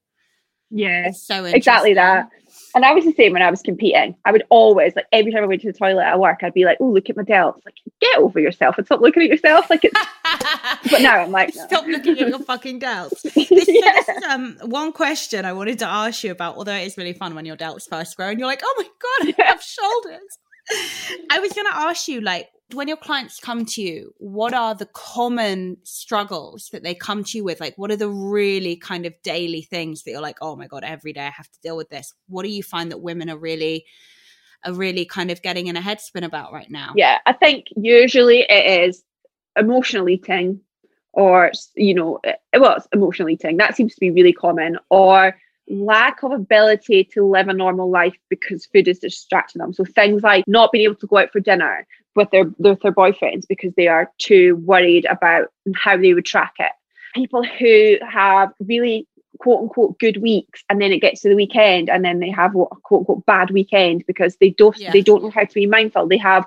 [0.74, 1.08] Yeah.
[1.08, 2.30] It's so Exactly that.
[2.76, 4.16] And I was the same when I was competing.
[4.26, 6.66] I would always, like, every time I went to the toilet at work, I'd be
[6.66, 7.64] like, oh, look at my delts.
[7.66, 9.70] Like, get over yourself and stop looking at yourself.
[9.70, 9.94] Like, it's,
[10.92, 11.68] but now I'm like, no.
[11.68, 13.22] Stop looking at your fucking delts.
[13.36, 13.92] This, so Yeah.
[13.94, 17.14] this is um, one question I wanted to ask you about, although it is really
[17.14, 18.84] fun when your delts first grow and you're like, oh my
[19.28, 20.40] God, I have shoulders.
[21.30, 24.76] I was going to ask you, like, when your clients come to you, what are
[24.76, 27.60] the common struggles that they come to you with?
[27.60, 30.84] Like, what are the really kind of daily things that you're like, oh my God,
[30.84, 32.14] every day I have to deal with this?
[32.28, 33.86] What do you find that women are really,
[34.66, 36.94] are really kind of getting in a headspin about right now?
[36.96, 39.04] Yeah, I think usually it is
[39.58, 40.60] emotional eating
[41.14, 43.58] or, you know, eh, well, it's emotional eating.
[43.58, 44.78] That seems to be really common.
[44.90, 45.36] Or
[45.70, 49.74] lack of ability to live a normal life because food is distracting them.
[49.74, 52.92] So things like not being able to go out for dinner with their with their
[52.92, 56.72] boyfriends because they are too worried about how they would track it.
[57.16, 59.08] People who have really
[59.40, 62.54] quote unquote good weeks and then it gets to the weekend and then they have
[62.54, 64.92] what quote unquote bad weekend because they don't Yeah.
[64.92, 66.08] they don't know how to be mindful.
[66.08, 66.46] They have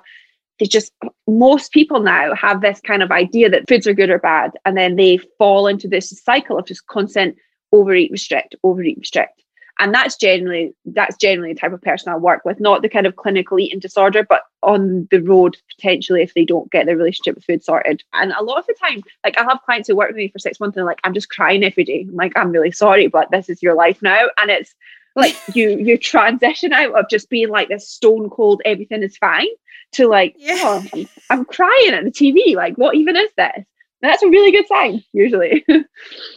[0.59, 0.91] they just
[1.27, 4.75] most people now have this kind of idea that foods are good or bad and
[4.77, 7.35] then they fall into this cycle of just constant
[7.71, 9.43] overeat restrict overeat restrict
[9.79, 12.59] and that's generally that's generally the type of person I work with.
[12.59, 16.71] Not the kind of clinical eating disorder but on the road potentially if they don't
[16.71, 18.03] get their relationship with food sorted.
[18.13, 20.39] And a lot of the time like I have clients who work with me for
[20.39, 22.05] six months and they're like I'm just crying every day.
[22.07, 24.27] I'm like I'm really sorry but this is your life now.
[24.37, 24.73] And it's
[25.15, 29.47] like you you transition out of just being like this stone cold everything is fine
[29.93, 30.57] to like Yeah.
[30.59, 33.65] oh, I'm, I'm crying at the TV like what even is this
[34.01, 35.65] that's a really good sign usually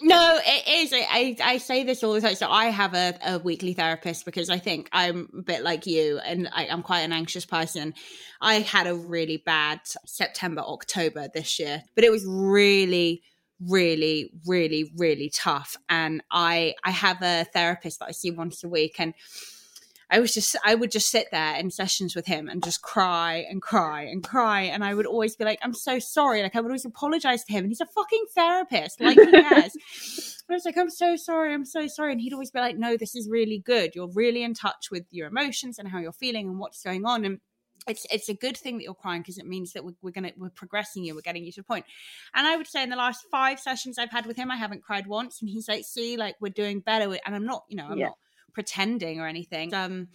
[0.03, 0.93] No, it is.
[0.93, 2.35] I, I, say this all the time.
[2.35, 6.19] So I have a, a weekly therapist because I think I'm a bit like you
[6.25, 7.95] and I, I'm quite an anxious person.
[8.41, 13.23] I had a really bad September, October this year, but it was really,
[13.61, 15.77] really, really, really tough.
[15.89, 19.13] And I I have a therapist that I see once a week and
[20.13, 23.47] I was just I would just sit there in sessions with him and just cry
[23.49, 24.63] and cry and cry.
[24.63, 26.43] And I would always be like I'm so sorry.
[26.43, 27.65] Like I would always apologize to him.
[27.65, 29.01] And he's a fucking therapist.
[29.01, 29.77] Like he has
[30.51, 31.55] I was like I'm so sorry.
[31.55, 32.13] I'm so sorry.
[32.13, 33.95] And he'd always be like no this is really good.
[33.95, 37.25] You're really in touch with your emotions and how you're feeling and what's going on.
[37.25, 37.39] And
[37.87, 40.33] it's it's a good thing that you're crying because it means that we're, we're gonna
[40.37, 41.15] we're progressing you.
[41.15, 41.87] We're getting you to a point.
[42.35, 44.83] And i would say in the last five sessions i've had with him i haven't
[44.83, 45.41] cried once.
[45.41, 47.05] And he's like see like we're doing better.
[47.25, 48.07] And i'm not you know i'm Yeah.
[48.07, 48.19] not
[48.53, 50.09] pretending or anything um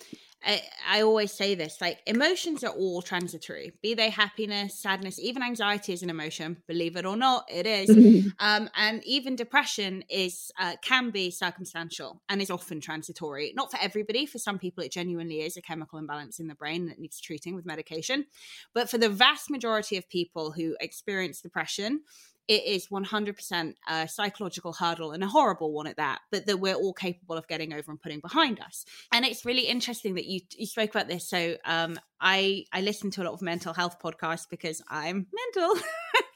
[0.44, 5.42] I, I always say this like emotions are all transitory be they happiness sadness even
[5.42, 8.26] anxiety is an emotion believe it or not it is.
[8.40, 13.54] Um, and even depression is uh, can be circumstantial and is often transitory.
[13.56, 16.88] Not for everybody for some people it genuinely is a chemical imbalance in the brain
[16.88, 18.26] that needs treating with medication.
[18.74, 22.02] But for the vast majority of people who experience depression
[22.48, 26.76] it is 100% a psychological hurdle and a horrible one at that but that we're
[26.76, 28.86] all capable of getting over and putting behind us.
[29.12, 31.28] And it's really interesting that you you spoke about this.
[31.28, 35.76] So um i i listen to a lot of mental health podcasts because i'm mental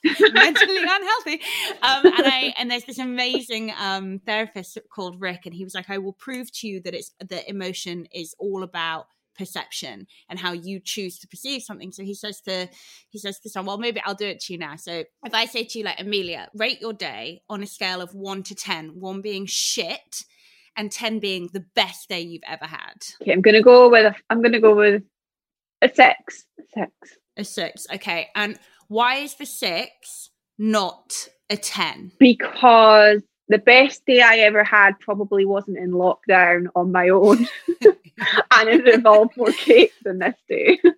[0.34, 1.42] mentally unhealthy.
[1.82, 5.90] Um and i and there's this amazing um therapist called rick and he was like
[5.90, 9.08] i will prove to you that it's that emotion is all about
[9.40, 11.94] perception and how you choose to perceive something.
[11.94, 12.68] So he says to
[13.10, 14.76] he says to someone well maybe i'll do it to you now.
[14.76, 18.14] So if i say to you like emilia rate your day on a scale of
[18.14, 20.26] 1 to ten, one being shit
[20.76, 22.98] and 10 being the best day you've ever had.
[23.22, 25.02] Okay i'm gonna go with a, i'm gonna go with
[25.82, 26.92] a six six.
[27.38, 28.28] A 6 okay.
[28.36, 35.00] And why is the 6 not a 10 because the best day I ever had
[35.00, 37.48] probably wasn't in lockdown on my own,
[38.52, 40.80] and it involved more cake than this day.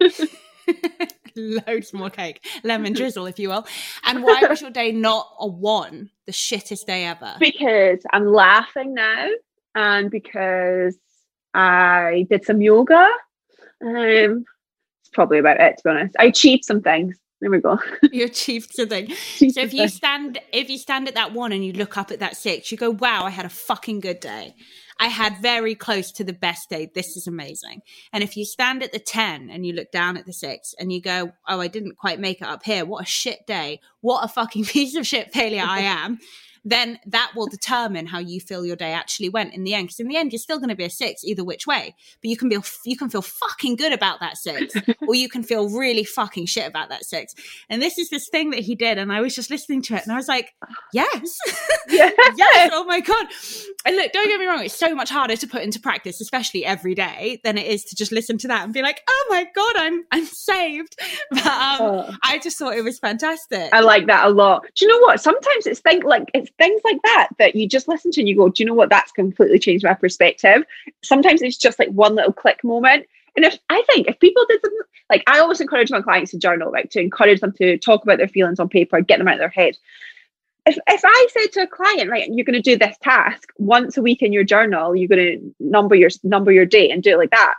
[1.36, 3.66] loads more cake lemon drizzle if you will
[4.06, 8.94] and why was your day not a 1 the shittest day ever because I'm laughing
[8.94, 9.28] now,
[9.76, 10.98] and because
[11.54, 13.08] I did some yoga.
[13.84, 14.46] Um,
[15.02, 16.16] it's probably about it, to be honest.
[16.20, 17.18] I achieved some things.
[17.40, 17.80] There we go.
[18.12, 21.66] you achieved something Achieved So if you stand if you stand at that one and
[21.66, 24.54] you look up at that six, you go, Wow, I had a fucking good day.
[25.02, 26.92] I had very close to the best day.
[26.94, 27.82] This is amazing.
[28.14, 30.94] And if you stand at the 10 and you look down at the six and
[30.94, 32.86] you go, Oh, I didn't quite make it up here.
[32.86, 33.80] What a shit day.
[34.02, 36.20] What a fucking piece of shit failure I am.
[36.64, 39.88] then that will determine how you feel your day actually went in the end.
[39.88, 41.96] Because in the end, you're still going to be a six either which way.
[42.22, 44.74] But you can be you can feel fucking good about that six,
[45.08, 47.34] or you can feel really fucking shit about that six.
[47.70, 50.04] And this is this thing that he did, and I was just listening to it,
[50.04, 50.54] and I was like,
[50.94, 51.38] yes,
[51.90, 52.12] Yeah.
[52.38, 53.26] yes, oh my god.
[53.86, 56.64] And look, don't get me wrong, it's so much harder to put into practice, especially
[56.66, 59.46] every day, than it is to just listen to that and be like, oh my
[59.56, 60.96] god, I'm I'm saved.
[61.32, 62.16] But um, Oh.
[62.24, 63.70] I just thought it was fantastic.
[63.74, 64.64] I like that a lot.
[64.76, 65.20] Do you know what?
[65.22, 68.36] Sometimes it's think like it's things like that that you just listen to and you
[68.36, 68.90] go, Do you know what?
[68.90, 70.64] That's completely changed my perspective.
[71.04, 73.06] Sometimes it's just like one little click moment.
[73.36, 76.38] And if I think if people did something like I always encourage my clients to
[76.38, 76.90] journal, right?
[76.92, 79.50] To encourage them to talk about their feelings on paper, get them out of their
[79.50, 79.78] head.
[80.66, 83.98] If if I said to a client, right, you're going to do this task once
[83.98, 87.12] a week in your journal, you're going to number your number your day and do
[87.12, 87.56] it like that.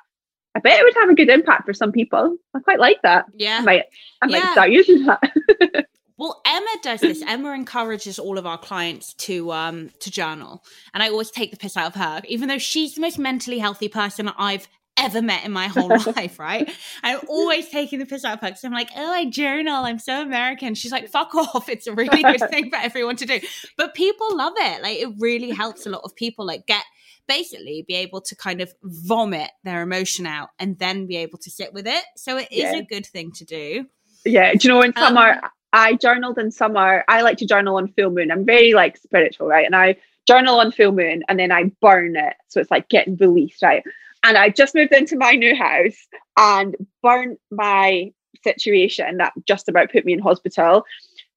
[0.55, 2.37] I bet it would have a good impact for some people.
[2.55, 3.25] I quite like that.
[3.35, 3.59] Yeah.
[3.61, 3.85] I might,
[4.21, 4.53] I might Yeah.
[4.53, 5.87] start using that.
[6.19, 7.23] Well, Emma does this.
[7.27, 11.57] Emma encourages all of our clients to um to journal, and I always take the
[11.57, 15.43] piss out of her, even though she's the most mentally healthy person I've ever met
[15.43, 16.39] in my whole life.
[16.39, 16.71] Right?
[17.03, 19.85] I'm always taking the piss out of her because I'm like, oh, I journal.
[19.85, 20.75] I'm so American.
[20.75, 21.69] She's like, fuck off.
[21.69, 23.41] It's a really good thing for everyone to do.
[23.79, 24.83] But people love it.
[24.83, 26.45] Like, it really helps a lot of people.
[26.45, 26.85] Like, get
[27.29, 31.51] basically be able to kind of vomit their emotion out and then be able to
[31.51, 32.05] sit with it.
[32.17, 32.77] So it is Yeah.
[32.77, 33.87] a good thing to do.
[34.27, 35.41] Yeah, do you know in Um, summer
[35.73, 37.05] I journaled in summer.
[37.09, 38.31] I like to journal on full moon.
[38.31, 39.67] I'm very like spiritual, right?
[39.67, 42.35] And I journal on full moon and then I burn it.
[42.49, 43.83] So it's like getting released, right?
[44.23, 46.07] And I just moved into my new house
[46.37, 48.13] and burnt my
[48.45, 50.85] situation that just about put me in hospital.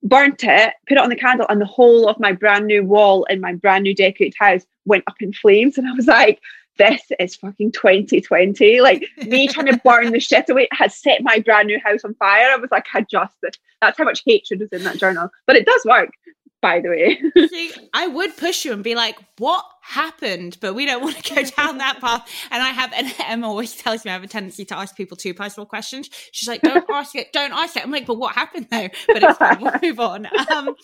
[0.03, 3.23] Burnt it, put it on the candle, and the whole of my brand new wall
[3.25, 5.79] in my brand new decorated house went up in flames.
[5.79, 6.39] And I was like,
[6.77, 8.81] this is fucking 2020.
[8.81, 12.13] Like me trying to burn the shit away has set my brand new house on
[12.15, 12.51] fire.
[12.51, 13.33] I was like, I just
[13.81, 15.29] that's how much hatred was in that journal.
[15.47, 16.09] But it does work,
[16.61, 17.21] by the way.
[17.47, 21.35] See, I would push you and be like, "What happened?" But we don't want to
[21.35, 22.29] go down that path.
[22.51, 25.17] And I have, and Emma always tells me I have a tendency to ask people
[25.17, 26.09] too personal questions.
[26.31, 29.23] She's like, "Don't ask it, don't ask it." I'm like, "But what happened though?" But
[29.23, 29.61] it's fine.
[29.61, 30.27] We'll move on.
[30.51, 30.75] Um,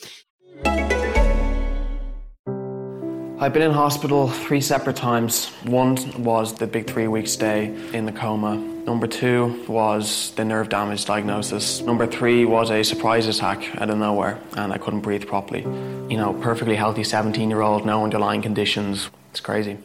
[3.42, 5.48] I've been in hospital three separate times.
[5.64, 8.56] One was the big three week stay in the coma.
[8.56, 11.82] Number two was the nerve damage diagnosis.
[11.82, 15.62] Number three was a surprise attack out of nowhere and I couldn't breathe properly.
[15.62, 19.10] You know, perfectly healthy 17 year old, no underlying conditions.
[19.32, 19.80] It's crazy.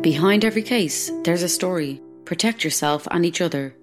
[0.00, 2.00] Behind every case, there's a story.
[2.24, 3.74] Protect yourself and each other.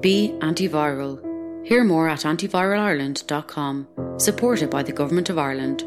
[0.00, 1.20] Be antiviral.
[1.66, 3.86] Hear more at antiviralireland.com.
[4.18, 5.84] Supported by the Government of Ireland.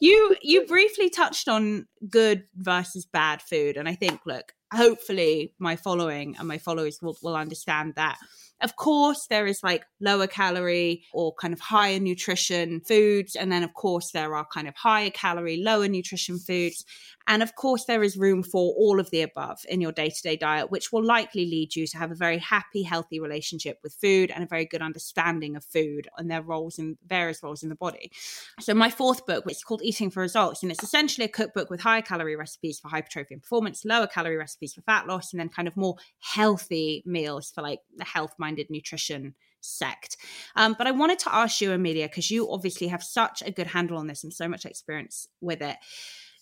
[0.00, 5.76] You you briefly touched on good versus bad food, and I think, look, hopefully, my
[5.76, 8.18] following and my followers will will understand that.
[8.62, 13.36] Of course, there is like lower calorie or kind of higher nutrition foods.
[13.36, 16.84] And then, of course, there are kind of higher calorie, lower nutrition foods.
[17.28, 20.22] And of course, there is room for all of the above in your day to
[20.22, 23.94] day diet, which will likely lead you to have a very happy, healthy relationship with
[23.94, 27.68] food and a very good understanding of food and their roles in various roles in
[27.68, 28.12] the body.
[28.60, 31.68] So, my fourth book, which is called Eating for Results, and it's essentially a cookbook
[31.68, 35.40] with higher calorie recipes for hypertrophy and performance, lower calorie recipes for fat loss, and
[35.40, 40.16] then kind of more healthy meals for like the health minded nutrition sect.
[40.54, 43.66] Um, but I wanted to ask you, Emilia, because you obviously have such a good
[43.66, 45.76] handle on this and so much experience with it.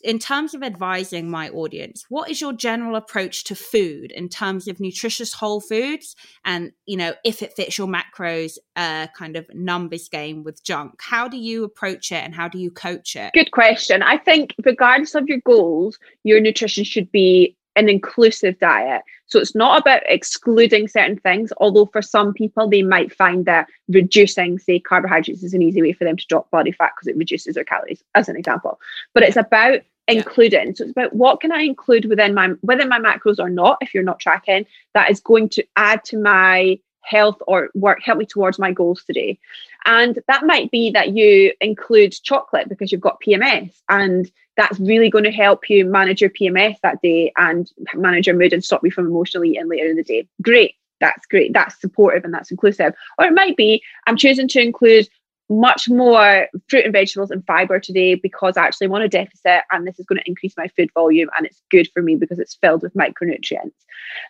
[0.03, 4.69] In terms of advising my audience, what is your general approach to food in terms
[4.69, 6.15] of nutritious whole foods
[6.45, 11.01] and, you know, if it fits your macros, uh, kind of numbers game with junk?
[11.01, 13.31] How do you approach it and how do you coach it?
[13.33, 14.03] Good question.
[14.03, 19.03] I think, regardless of your goals, your nutrition should be an inclusive diet.
[19.27, 23.69] So it's not about excluding certain things, although for some people, they might find that
[23.89, 27.17] reducing, say, carbohydrates is an easy way for them to drop body fat because it
[27.17, 28.81] reduces their calories, as an example.
[29.13, 30.19] But it's about Yeah.
[30.19, 30.75] including.
[30.75, 33.95] So it's about what can I include within my within my macros or not, if
[33.95, 38.27] you're not tracking, that is going to add to my health or work help me
[38.27, 39.39] towards my goals today.
[39.85, 45.11] And that might be that you include chocolate because you've got PMS and that's really
[45.11, 48.85] going to help you manage your PMS that day and manage your mood and stop
[48.85, 50.29] you from emotionally eating later in the day.
[50.43, 50.77] Great.
[51.01, 51.53] That's great.
[51.53, 52.95] That's supportive and that's inclusive.
[53.19, 55.09] Or it might be I'm choosing to include
[55.51, 59.87] much more fruit and vegetables and fiber today because I actually want a deficit and
[59.87, 62.55] this is going to increase my food volume and it's good for me because it's
[62.55, 63.75] filled with micronutrients.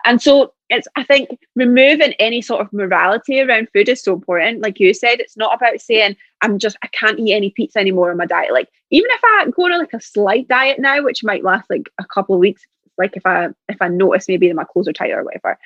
[0.04, 4.60] And so it's I think removing any sort of morality around food is so important.
[4.60, 8.10] Like you said, it's not about saying I'm just I can't eat any pizza anymore
[8.10, 8.52] on my diet.
[8.52, 11.88] Like even if I go on like a slight diet now, which might last like
[12.00, 12.62] a couple of weeks,
[12.98, 15.58] Like if I if I notice maybe that my clothes are tighter or whatever,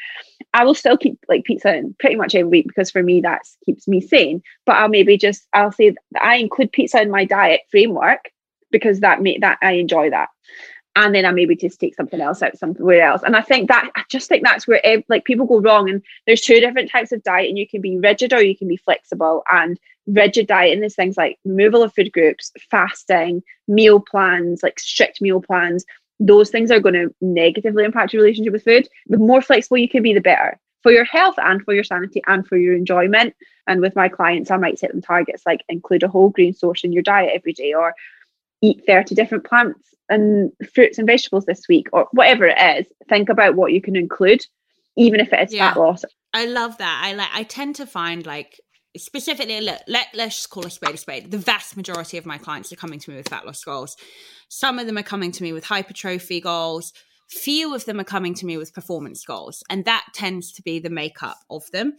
[0.55, 3.43] I will still keep like pizza in pretty much every week because for me that
[3.65, 4.43] keeps me sane.
[4.67, 8.31] But I'll maybe just I'll say that I include pizza in my diet framework
[8.71, 10.29] because that make that I enjoy that.
[10.97, 13.23] And then I maybe just take something else out somewhere else.
[13.23, 15.89] And I think that I just think that's where like people go wrong.
[15.89, 18.67] And there's two different types of diet, and you can be rigid or you can
[18.67, 19.45] be flexible.
[19.53, 24.79] And rigid diet and there's things like removal of food groups, fasting, meal plans, like
[24.79, 25.85] strict meal plans.
[26.21, 28.89] Those things are going to negatively impact your relationship with food.
[29.07, 32.23] The more flexible you can be, the better for your health and for your sanity
[32.27, 33.35] and for your enjoyment.
[33.67, 36.85] And with my clients, I might set them targets like include a whole grain source
[36.85, 37.95] in your diet every day or
[38.63, 42.87] eat 30 different plants and fruits and vegetables this week or whatever it is.
[43.09, 44.45] Think about what you can include,
[44.97, 45.71] even if it is yeah.
[45.71, 46.05] fat loss.
[46.33, 47.03] I love that.
[47.05, 48.61] I like I tend to find like
[48.99, 51.31] specifically look, let, let's just call a spade a spade.
[51.31, 53.97] The vast majority of my clients are coming to me with fat loss goals.
[54.49, 56.93] Some of them are coming to me with hypertrophy goals.
[57.29, 60.79] Few of them are coming to me with performance goals and that tends to be
[60.79, 61.97] the makeup of them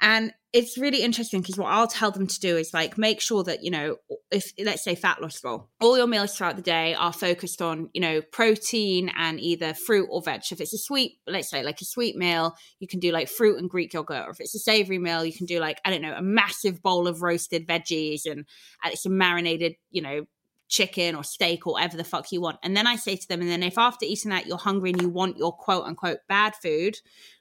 [0.00, 3.44] and it's really interesting because what I'll tell them to do is like make sure
[3.44, 3.96] that, you know,
[4.30, 7.90] if let's say fat loss goal, all your meals throughout the day are focused on,
[7.92, 10.40] you know, protein and either fruit or veg.
[10.50, 13.58] If it's a sweet, let's say like a sweet meal, you can do like fruit
[13.58, 14.28] and Greek yogurt.
[14.28, 16.82] Or if it's a savory meal, you can do like, I don't know, a massive
[16.82, 18.46] bowl of roasted veggies and,
[18.82, 20.24] and some marinated, you know,
[20.68, 22.58] chicken or steak or whatever the fuck you want.
[22.62, 25.00] And then I say to them, and then if after eating that you're hungry and
[25.00, 26.98] you want your quote unquote bad food,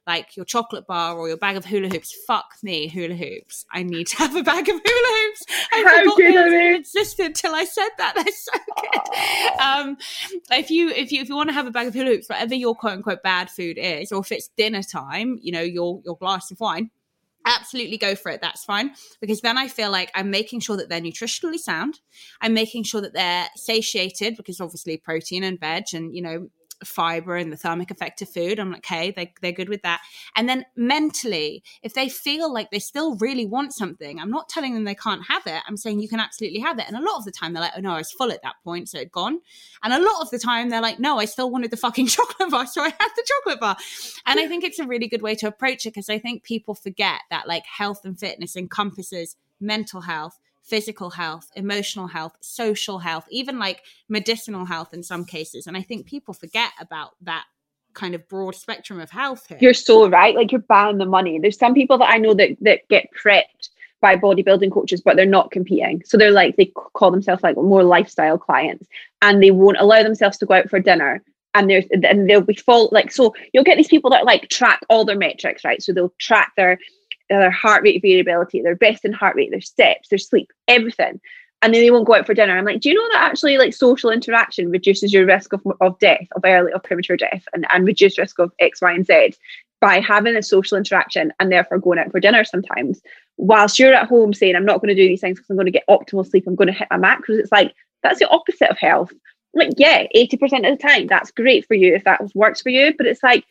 [0.08, 3.66] like your chocolate bar or your bag of hula hoops, fuck me, hula hoops.
[3.72, 5.44] I need to have a bag of hula hoops.
[5.72, 8.14] I How forgot they existed till I said that.
[8.24, 8.52] They're so
[8.82, 9.60] good.
[9.60, 9.98] Um,
[10.52, 12.54] if you if you if you want to have a bag of hula hoops, whatever
[12.54, 16.18] your quote unquote bad food is, or if it's dinner time, you know, your your
[16.18, 16.92] glass of wine
[17.46, 18.92] absolutely go for it that's fine.
[19.22, 22.00] Because then i feel like i'm making sure that they're nutritionally sound.
[22.42, 26.50] I'm making sure that they're satiated because obviously protein and veg and you know
[26.84, 28.60] fiber and the thermic effect of food.
[28.60, 30.02] I'm like, okay, they, they're good with that.
[30.36, 34.74] And then mentally, if they feel like they still really want something, I'm not telling
[34.74, 35.62] them they can't have it.
[35.68, 36.86] I'm saying you can absolutely have it.
[36.88, 38.56] And a lot of the time they're like, oh no, I was full at that
[38.64, 39.40] point, so it's gone.
[39.84, 42.50] And a lot of the time they're like, no, I still wanted the fucking chocolate
[42.50, 43.78] bar, so I had the chocolate bar.
[44.26, 46.76] And I think it's a really good way to approach it because I think people
[46.76, 53.26] forget that like health and fitness encompasses mental health physical health, emotional health, social health,
[53.30, 55.68] even like medicinal health in some cases.
[55.68, 57.46] And I think people forget about that
[57.94, 59.60] kind of broad spectrum of health here.
[59.62, 60.36] You're so right.
[60.36, 61.40] Like you're buying the money.
[61.40, 63.70] There's some people that I know that that get prepped
[64.02, 66.02] by bodybuilding coaches, but they're not competing.
[66.06, 68.88] So they're like they call themselves like more lifestyle clients,
[69.22, 71.24] and they won't allow themselves to go out for dinner.
[71.54, 74.82] And there's and they'll be full like so you'll get these people that like track
[74.90, 75.82] all their metrics, right?
[75.82, 76.80] So they'll track their
[77.30, 81.20] their heart rate variability, their best in heart rate, their steps, their sleep, everything.
[81.62, 82.56] And then they won't go out for dinner.
[82.56, 85.98] I'm like, do you know that actually like social interaction reduces your risk of, of
[86.00, 89.34] death, of early or premature death and, and reduce risk of X, Y, and Z
[89.82, 93.02] by having a social interaction and therefore going out for dinner sometimes.
[93.38, 95.66] Whilst you're at home saying, I'm not going to do these things because I'm going
[95.66, 97.40] to get optimal sleep, I'm going to hit my macros.
[97.40, 97.74] It's like
[98.04, 99.12] that's the opposite of health.
[99.54, 102.94] Like, yeah, 80% of the time, that's great for you if that works for you.
[102.98, 103.46] But it's like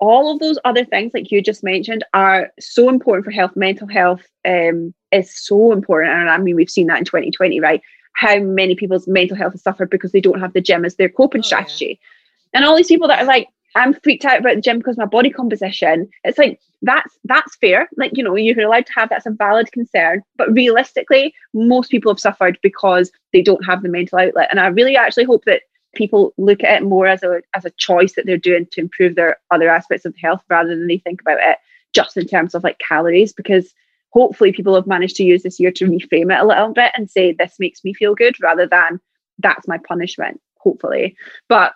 [0.00, 3.52] all of those other things like you just mentioned are so important for health.
[3.56, 6.12] Mental health um, is so important.
[6.12, 7.80] And i mean we've seen that in 2020 right?
[8.16, 11.08] How many people's mental health has suffered because they don't have the gym as their
[11.08, 11.98] coping oh, strategy.
[12.00, 12.58] Yeah.
[12.58, 15.04] and all these people that are like i'm freaked out about the gym because my
[15.04, 17.88] body composition it's like that's that's fair.
[17.96, 20.22] Like you know you're allowed to have that's a valid concern.
[20.36, 24.48] But realistically most people have suffered because they don't have the mental outlet.
[24.50, 25.62] And i really actually hope that
[25.94, 29.14] people look at it more as a as a choice that they're doing to improve
[29.14, 31.58] their other aspects of health rather than they think about it
[31.92, 33.72] just in terms of like calories because
[34.10, 37.10] hopefully people have managed to use this year to reframe it a little bit and
[37.10, 39.00] say this makes me feel good rather than
[39.38, 41.16] that's my punishment hopefully.
[41.48, 41.74] But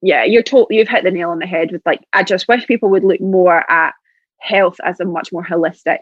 [0.00, 2.66] yeah you're told you've hit the nail on the head with like i just wish
[2.66, 3.94] people would look more at
[4.38, 5.98] health as a much more holistic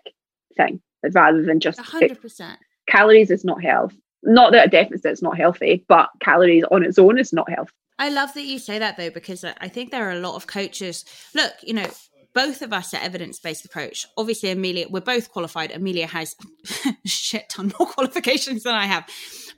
[0.56, 0.80] thing
[1.12, 2.58] rather than just 100% it,
[2.88, 6.98] calories is not health not that a deficit is not healthy, but calories on its
[6.98, 7.72] own is not healthy.
[7.98, 10.46] I love that you say that though, because I think there are a lot of
[10.46, 11.04] coaches.
[11.34, 11.86] Look, you know,
[12.32, 14.06] both of us are evidence based approach.
[14.16, 15.72] Obviously, Emilia, we're both qualified.
[15.72, 16.36] Emilia has
[17.04, 19.06] shit ton more qualifications than I have,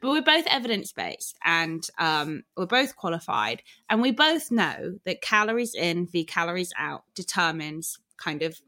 [0.00, 3.62] but we're both evidence based and um, we're both qualified.
[3.88, 8.58] And we both know that calories in v calories out determines kind of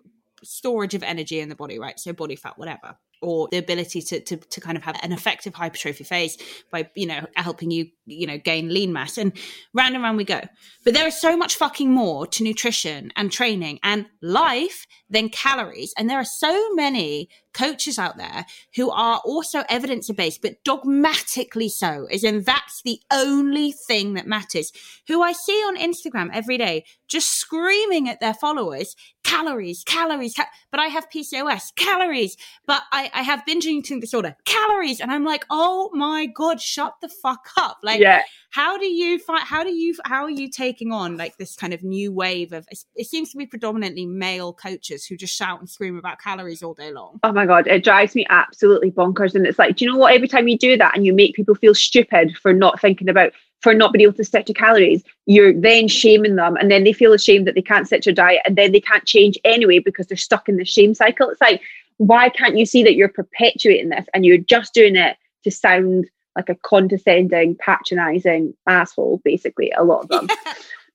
[0.43, 1.99] storage of energy in the body, right?
[1.99, 5.55] So body fat, whatever or the ability to, to, to kind of have an effective
[5.55, 6.37] hypertrophy phase
[6.71, 9.19] by you know helping you you know gain lean mass.
[9.19, 9.33] And
[9.73, 10.43] round and round we go.
[10.85, 15.95] But there is so much fucking more to nutrition and training and life than calories.
[15.97, 18.45] And there are so many coaches out there
[18.77, 24.27] who are also evidence based, but dogmatically so, as in that's the only thing that
[24.27, 24.73] matters,
[25.09, 30.47] who I see on Instagram every day just screaming at their followers calories, calories, ca-
[30.71, 32.37] but I have PCOS, calories,
[32.67, 35.01] but I, I have binge eating disorder, calories.
[35.01, 37.79] And I'm like, oh my God, shut the fuck up.
[37.83, 38.23] Like, Yeah.
[38.55, 41.75] How do you find, how do you, how are you taking on like this kind
[41.75, 45.69] of new wave of, it seems to be predominantly male coaches who just shout and
[45.69, 47.19] scream about calories all day long.
[47.25, 49.35] Oh my god, it drives me absolutely bonkers.
[49.35, 50.15] And it's like, do you know what?
[50.15, 53.33] Every time you do that and you make people feel stupid for not thinking about,
[53.61, 56.93] for not being able to stick to calories, you're then shaming them, and then they
[56.93, 59.81] feel ashamed that they can't stick to a diet, and then they can't change anyway
[59.81, 61.29] because they're stuck in the shame cycle.
[61.29, 61.61] It's like,
[61.97, 66.09] why can't you see that you're perpetuating this and you're just doing it to sound
[66.37, 69.21] like a condescending, patronizing asshole?
[69.25, 70.29] Basically, a lot of them.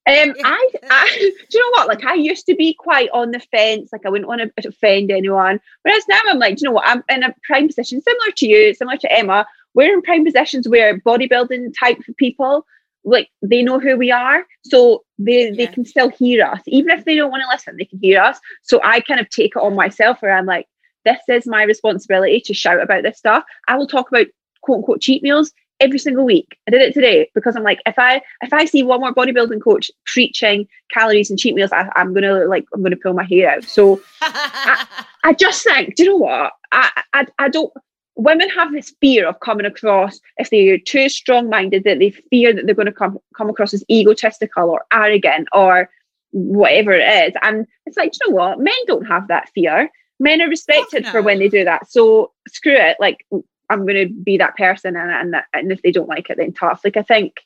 [0.10, 1.88] Um, I, I, do you know what?
[1.88, 3.90] Like, I used to be quite on the fence.
[3.92, 5.60] Like, I wouldn't want to offend anyone.
[5.84, 6.88] Whereas now I'm like, do you know what?
[6.88, 9.46] I'm in a prime position, similar to you, similar to Emma.
[9.76, 12.66] We're in prime positions where bodybuilding type of people,
[13.04, 17.06] like, they know who we are, so they they can still hear us, even if
[17.06, 17.78] they don't want to listen.
[17.78, 18.40] They can hear us.
[18.64, 20.66] So I kind of take it on myself, where I'm like,
[21.06, 23.44] this is my responsibility to shout about this stuff.
[23.68, 24.28] I will talk about
[24.70, 26.58] quote unquote cheat meals every single week.
[26.68, 29.64] I did it today because I'm like, if I if I see one more bodybuilding
[29.64, 33.50] coach preaching calories and cheat meals, I, I'm gonna like I'm gonna pull my hair
[33.50, 33.64] out.
[33.64, 36.54] So I just think, do you know what?
[36.72, 37.72] I I, I don't.
[38.16, 42.66] Women have this fear of coming across if they're too strong-minded that they fear that
[42.66, 45.90] they're going to come come across as egotistical or arrogant or
[46.32, 47.34] whatever it is.
[47.42, 48.60] And it's like, do you know what?
[48.60, 49.90] Men don't have that fear.
[50.20, 51.90] Men are respected for when they do that.
[51.90, 52.98] So screw it.
[53.00, 53.26] Like
[53.70, 56.38] I'm going to be that person, and and that, and if they don't like it,
[56.38, 56.82] then tough.
[56.84, 57.42] Like I think,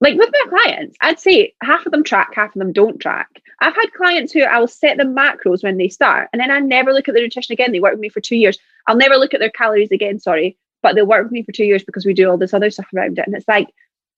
[0.00, 3.28] like with my clients, I'd say half of them track, half of them don't track.
[3.60, 6.60] I've had clients who I will set the macros when they start, and then I
[6.60, 7.72] never look at their nutrition again.
[7.72, 8.58] They work with me for two years.
[8.86, 10.18] I'll never look at their calories again.
[10.18, 12.70] Sorry, but they'll work with me for two years because we do all this other
[12.70, 13.68] stuff around it, and it's like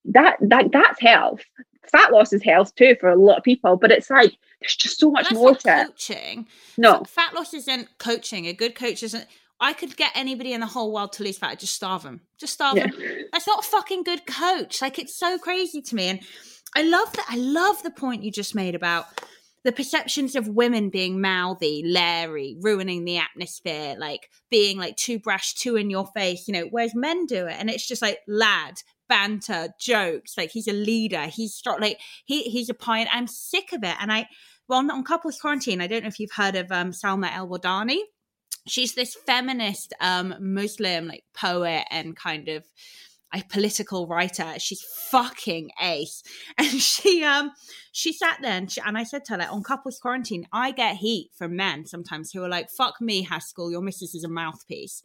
[0.05, 0.37] that.
[0.41, 1.41] That that's health.
[1.91, 4.99] Fat loss is health too for a lot of people, but it's like there's just
[4.99, 5.87] so much more to it.
[5.87, 6.47] coaching.
[6.77, 8.45] No, Fat loss isn't coaching.
[8.45, 9.25] A good coach isn't.
[9.61, 11.51] I could get anybody in the whole world to lose fat.
[11.51, 12.21] I'd just starve them.
[12.39, 12.87] Just starve Yeah.
[12.87, 12.99] them.
[13.31, 14.81] That's not a fucking good coach.
[14.81, 16.07] Like it's so crazy to me.
[16.07, 16.19] And
[16.75, 17.25] I love that.
[17.29, 19.05] I love the point you just made about
[19.63, 25.53] the perceptions of women being mouthy, leery, ruining the atmosphere, like being like too brash,
[25.53, 27.55] too in your face, you know, whereas men do it.
[27.59, 30.35] And it's just like lad, banter, jokes.
[30.37, 31.25] Like he's a leader.
[31.27, 33.11] He's start like he he's a pioneer.
[33.13, 33.95] I'm sick of it.
[33.99, 34.27] And I
[34.67, 37.99] well on couples quarantine, I don't know if you've heard of um Salma El-Wardany.
[38.67, 42.65] She's this feminist um Muslim like poet and kind of
[43.33, 44.53] a political writer.
[44.57, 46.23] She's fucking ace.
[46.57, 47.51] And she um
[47.91, 50.71] she sat there and, she, and I said to her like on couples quarantine, I
[50.71, 54.29] get heat from men sometimes who are like, "Fuck me, Haskell, your missus is a
[54.29, 55.03] mouthpiece."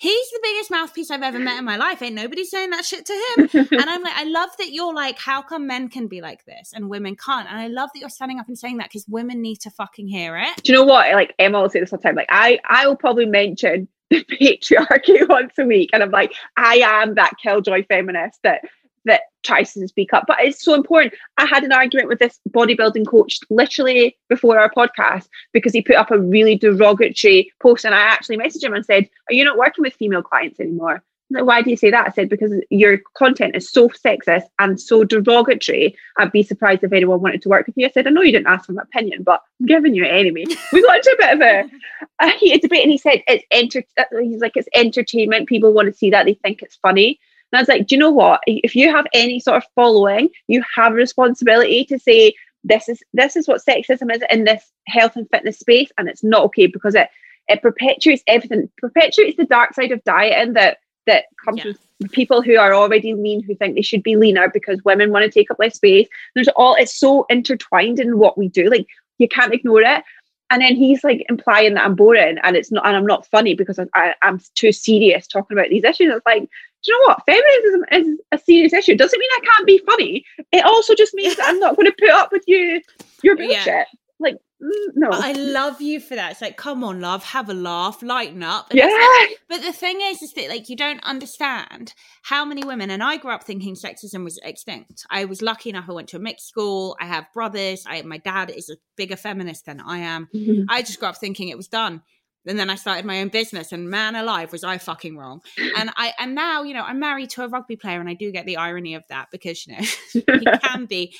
[0.00, 2.00] He's the biggest mouthpiece I've ever met in my life.
[2.02, 3.48] Ain't nobody saying that shit to him.
[3.72, 6.72] and I'm like, I love that you're like, how come men can be like this
[6.72, 7.48] and women can't?
[7.50, 10.06] And I love that you're standing up and saying that because women need to fucking
[10.06, 10.62] hear it.
[10.62, 11.12] do you know what?
[11.12, 12.14] Like Emma will say this all the time.
[12.14, 16.76] Like I, I will probably mention the patriarchy once a week, and I'm like, I
[16.76, 18.62] am that killjoy feminist that
[19.04, 20.24] that tries to speak up.
[20.26, 21.14] But it's so important.
[21.36, 25.96] I had an argument with this bodybuilding coach literally before our podcast because he put
[25.96, 29.58] up a really derogatory post, and I actually messaged him and said, "Are you not
[29.58, 32.06] working with female clients anymore?" Like, why do you say that?
[32.06, 35.94] I said, because your content is so sexist and so derogatory.
[36.16, 37.86] I'd be surprised if anyone wanted to work with you.
[37.86, 40.08] I said, I know you didn't ask for my opinion, but I'm giving you it
[40.08, 40.44] anyway.
[40.72, 43.84] We got into a bit of a, a heated debate, and he said, it's enter-
[43.98, 45.48] uh, he's like, it's entertainment.
[45.48, 46.24] People want to see that.
[46.24, 47.20] They think it's funny.
[47.52, 48.40] And I was like, do you know what?
[48.46, 52.34] If you have any sort of following, you have a responsibility to say,
[52.64, 56.24] this is this is what sexism is in this health and fitness space, and it's
[56.24, 57.08] not okay because it
[57.48, 61.72] it perpetuates everything, perpetuates the dark side of dieting that that comes Yeah.
[62.00, 65.24] with people who are already lean who think they should be leaner because women want
[65.24, 66.08] to take up less space.
[66.34, 68.68] There's all it's so intertwined in what we do.
[68.68, 68.86] Like
[69.18, 70.04] you can't ignore it.
[70.50, 73.54] And then he's like implying that I'm boring and it's not and I'm not funny
[73.54, 76.12] because I, I, I'm too serious talking about these issues.
[76.14, 76.48] It's like,
[76.84, 77.22] do you know what?
[77.26, 78.92] Feminism is a serious issue.
[78.92, 80.24] It doesn't mean I can't be funny.
[80.52, 82.80] It also just means that I'm not going to put up with you
[83.22, 83.46] your Yeah.
[83.64, 83.86] bullshit.
[84.20, 85.10] Like mm, no.
[85.10, 86.32] But I love you for that.
[86.32, 88.70] It's like, come on, love, have a laugh, lighten up.
[88.70, 88.86] And yeah.
[88.86, 93.02] like- but the thing is, is that like you don't understand how many women, and
[93.02, 95.04] I grew up thinking sexism was extinct.
[95.10, 96.96] I was lucky enough; I went to a mixed school.
[97.00, 97.84] I have brothers.
[97.86, 100.28] I my dad is a bigger feminist than I am.
[100.68, 102.02] I just grew up thinking it was done.
[102.46, 105.42] And then I started my own business, and man alive, was I fucking wrong.
[105.76, 108.32] And I and now, you know, I'm married to a rugby player, and I do
[108.32, 109.82] get the irony of that because you know
[110.12, 111.14] he can be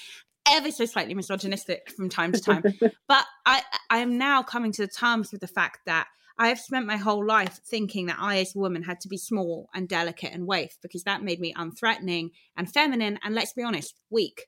[0.51, 2.62] ever so slightly misogynistic from time to time.
[3.09, 6.07] But I I am now coming to the terms with the fact that
[6.39, 9.16] I have spent my whole life thinking that I, as a woman, had to be
[9.16, 13.62] small and delicate and waif because that made me unthreatening and feminine and let's be
[13.62, 14.47] honest, weak.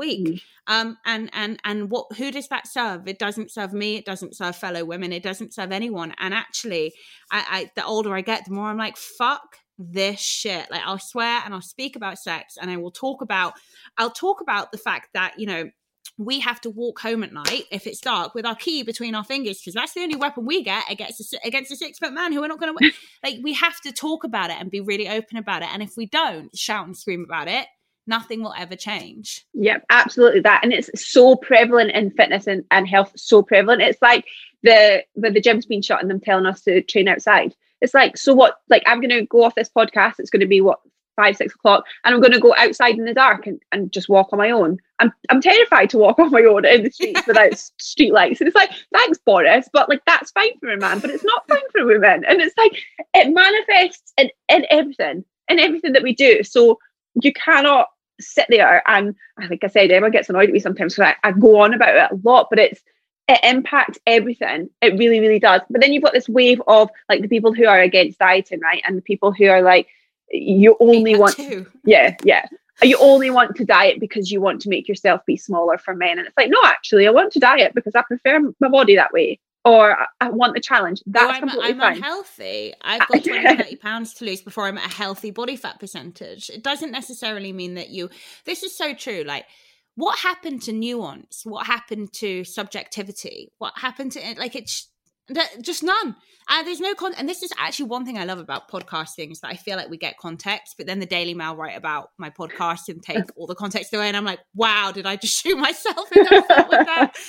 [0.00, 0.26] Weak.
[0.26, 0.40] Mm.
[0.66, 3.06] Um, and and and what who does that serve?
[3.06, 6.14] It doesn't serve me, it doesn't serve fellow women, it doesn't serve anyone.
[6.18, 6.94] And actually,
[7.30, 10.70] I, I the older I get, the more I'm like, fuck this shit.
[10.70, 13.54] Like I'll swear and I'll speak about sex and I will talk about
[13.98, 15.70] I'll talk about the fact that, you know,
[16.18, 19.24] we have to walk home at night if it's dark with our key between our
[19.24, 22.32] fingers because that's the only weapon we get against a, against a six foot man
[22.32, 22.92] who we're not going to
[23.24, 25.96] like we have to talk about it and be really open about it and if
[25.96, 27.66] we don't shout and scream about it
[28.10, 32.86] nothing will ever change yep absolutely that and it's so prevalent in fitness and, and
[32.86, 34.26] health so prevalent it's like
[34.62, 38.16] the the, the gym's been shut and them telling us to train outside it's like
[38.18, 40.80] so what like i'm going to go off this podcast it's going to be what
[41.20, 44.08] five, six o'clock, and I'm going to go outside in the dark and, and just
[44.08, 44.78] walk on my own.
[45.00, 48.40] I'm, I'm terrified to walk on my own in the streets without street lights.
[48.40, 51.46] And it's like, thanks, Boris, but like that's fine for a man, but it's not
[51.46, 52.24] fine for women.
[52.26, 52.82] And it's like,
[53.14, 56.42] it manifests in, in everything, in everything that we do.
[56.42, 56.78] So
[57.22, 57.88] you cannot
[58.20, 59.14] sit there and,
[59.48, 61.96] like I said, Emma gets annoyed at me sometimes because I, I go on about
[61.96, 62.80] it a lot, but it's,
[63.28, 64.70] it impacts everything.
[64.82, 65.60] It really, really does.
[65.70, 68.82] But then you've got this wave of like the people who are against dieting, right?
[68.86, 69.88] And the people who are like,
[70.30, 71.66] you only want to.
[71.84, 72.46] yeah yeah
[72.82, 76.18] you only want to diet because you want to make yourself be smaller for men
[76.18, 79.12] and it's like no actually i want to diet because i prefer my body that
[79.12, 81.02] way or i want the challenge.
[81.06, 84.94] That's I'm, I'm unhealthy i've got 20 30 pounds to lose before i'm at a
[84.94, 86.50] healthy body fat percentage.
[86.50, 88.10] It doesn't necessarily mean that you
[88.44, 89.44] this is so true like
[89.96, 91.42] what happened to nuance?
[91.44, 93.52] What happened to subjectivity?
[93.58, 94.88] What happened to it like it's
[95.60, 96.16] just none.
[96.52, 99.38] And there's no con and this is actually one thing i love about podcasting is
[99.40, 102.28] that i feel like we get context but then the daily mail write about my
[102.28, 105.56] podcast and take all the context away and i'm like wow did i just shoot
[105.56, 107.12] myself in the foot with that?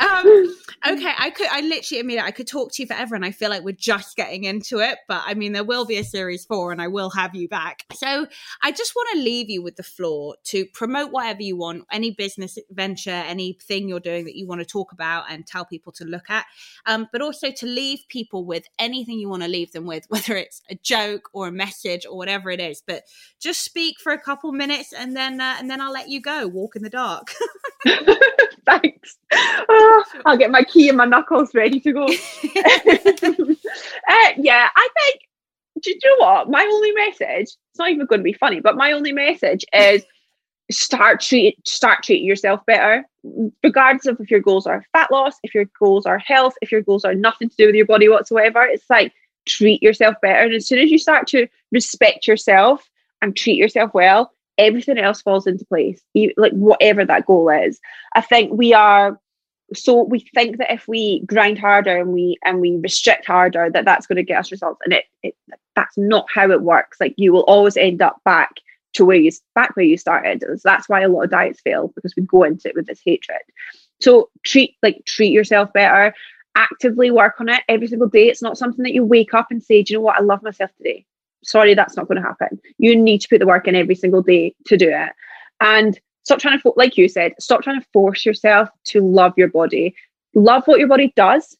[0.00, 0.54] Um,
[0.88, 3.50] okay i could i literally admit i could talk to you forever and i feel
[3.50, 6.72] like we're just getting into it but i mean there will be a series four
[6.72, 7.84] and i will have you back.
[7.92, 8.26] So
[8.62, 12.12] i just want to leave you with the floor to promote whatever you want any
[12.12, 16.04] business venture anything you're doing that you want to talk about and tell people to
[16.04, 16.46] look at.
[16.86, 20.04] Um, but also to leave people with with anything you want to leave them with,
[20.08, 22.82] whether it's a joke or a message or whatever it is.
[22.86, 23.04] But
[23.40, 26.46] just speak for a couple minutes, and then uh, and then I'll let you go.
[26.46, 27.32] Walk in the dark.
[28.66, 29.16] Thanks.
[29.32, 32.04] Oh, I'll get my key and my knuckles ready to go.
[32.04, 32.10] uh,
[34.36, 35.22] yeah, I think.
[35.82, 36.50] Do you know what?
[36.50, 37.56] My only message.
[37.70, 40.04] It's not even going to be funny, but my only message is
[40.70, 43.04] start treat start treating yourself better.
[43.62, 46.82] Regardless of if your goals are fat loss if your goals are health if your
[46.82, 49.12] goals are nothing to do with your body whatsoever it's like
[49.46, 50.40] treat yourself better.
[50.40, 52.88] And as soon as you start to respect yourself
[53.20, 56.00] and treat yourself well everything else falls into place.
[56.36, 57.80] Like whatever that goal is.
[58.14, 59.18] I think we are
[59.72, 63.84] so we think that if we grind harder and we and we restrict harder that
[63.84, 64.80] that's going to get us results.
[64.84, 65.34] And it, it
[65.74, 67.00] that's not how it works.
[67.00, 68.50] Like you will always end up back
[68.94, 70.44] to where you back where you started.
[70.64, 73.42] That's why a lot of diets fail because we go into it with this hatred.
[74.00, 76.14] So treat like treat yourself better.
[76.56, 78.28] Actively work on it every single day.
[78.28, 80.16] It's not something that you wake up and say, "Do you know what?
[80.16, 81.06] I love myself today."
[81.44, 82.60] Sorry, that's not going to happen.
[82.78, 85.12] You need to put the work in every single day to do it,
[85.60, 89.48] and stop trying to, like you said, stop trying to force yourself to love your
[89.48, 89.94] body.
[90.34, 91.56] Love what your body does.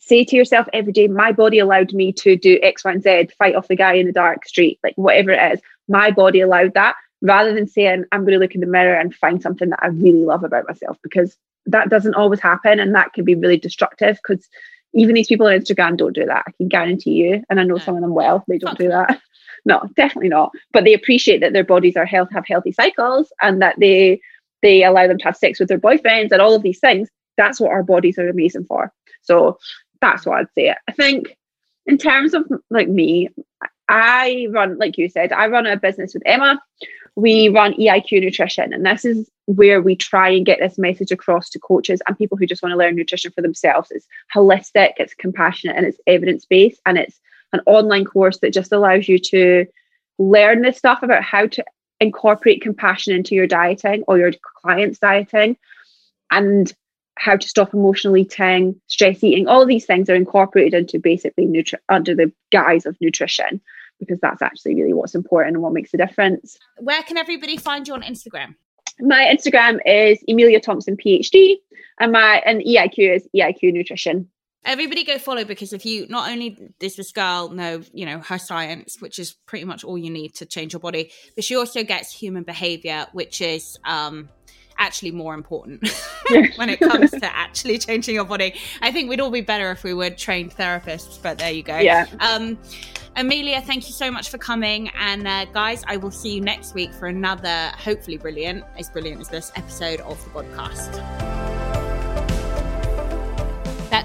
[0.00, 3.28] Say to yourself every day, "My body allowed me to do X, Y, and Z.
[3.38, 6.74] Fight off the guy in the dark street, like whatever it is." My body allowed
[6.74, 9.82] that rather than saying i'm going to look in the mirror and find something that
[9.82, 13.56] i really love about myself because that doesn't always happen and that can be really
[13.58, 14.48] destructive because
[14.92, 17.78] even these people on instagram don't do that i can guarantee you and i know
[17.78, 19.20] some of them well they don't do that.
[19.64, 20.52] No definitely not.
[20.72, 24.20] But they appreciate that their bodies are health have healthy cycles and that they
[24.62, 27.08] they allow them to have sex with their boyfriends and all of these things.
[27.36, 28.92] That's what our bodies are amazing for.
[29.22, 29.58] So
[30.00, 30.74] that's what i'd say.
[30.88, 31.36] I think
[31.86, 33.30] in terms of like me
[33.88, 36.60] I run, like you said, I run a business with Emma.
[37.16, 41.48] We run EIQ Nutrition, and this is where we try and get this message across
[41.50, 43.90] to coaches and people who just want to learn nutrition for themselves.
[43.90, 46.80] It's holistic, it's compassionate, and it's evidence based.
[46.86, 47.20] And it's
[47.52, 49.66] an online course that just allows you to
[50.18, 51.64] learn this stuff about how to
[52.00, 55.56] incorporate compassion into your dieting or your clients' dieting
[56.30, 56.72] and
[57.16, 61.46] how to stop emotional eating, stress eating, all of these things are incorporated into basically
[61.46, 63.60] nutri- under the guise of nutrition
[64.00, 66.58] because that's actually really what's important and what makes a difference.
[66.78, 68.54] Where can everybody find you on Instagram?
[69.00, 71.56] My Instagram is Emilia Thompson PhD
[71.98, 74.28] and my and EIQ is EIQ Nutrition.
[74.64, 78.38] Everybody go follow because if you not only does this girl know, you know, her
[78.38, 81.84] science, which is pretty much all you need to change your body, but she also
[81.84, 84.28] gets human behavior, which is um
[84.78, 85.88] actually more important
[86.56, 88.54] when it comes to actually changing your body.
[88.80, 91.78] I think we'd all be better if we were trained therapists, but there you go.
[91.78, 92.06] Yeah.
[92.20, 92.58] Um,
[93.16, 94.90] Emilia, thank you so much for coming.
[94.98, 99.20] And uh, guys, I will see you next week for another, hopefully brilliant, as brilliant
[99.20, 101.73] as this episode of the podcast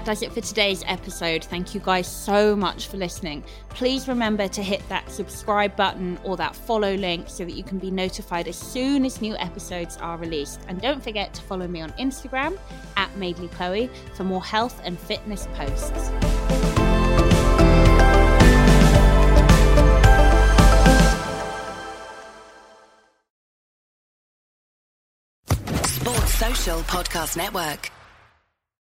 [0.00, 1.44] that does it for today's episode.
[1.44, 3.44] Thank you guys so much for listening.
[3.68, 7.78] Please remember to hit that subscribe button or that follow link so that you can
[7.78, 10.60] be notified as soon as new episodes are released.
[10.68, 12.58] And don't forget to follow me on Instagram
[12.96, 16.08] at Madeley Chloe for more health and fitness posts.
[25.84, 27.90] Sports Social Podcast Network.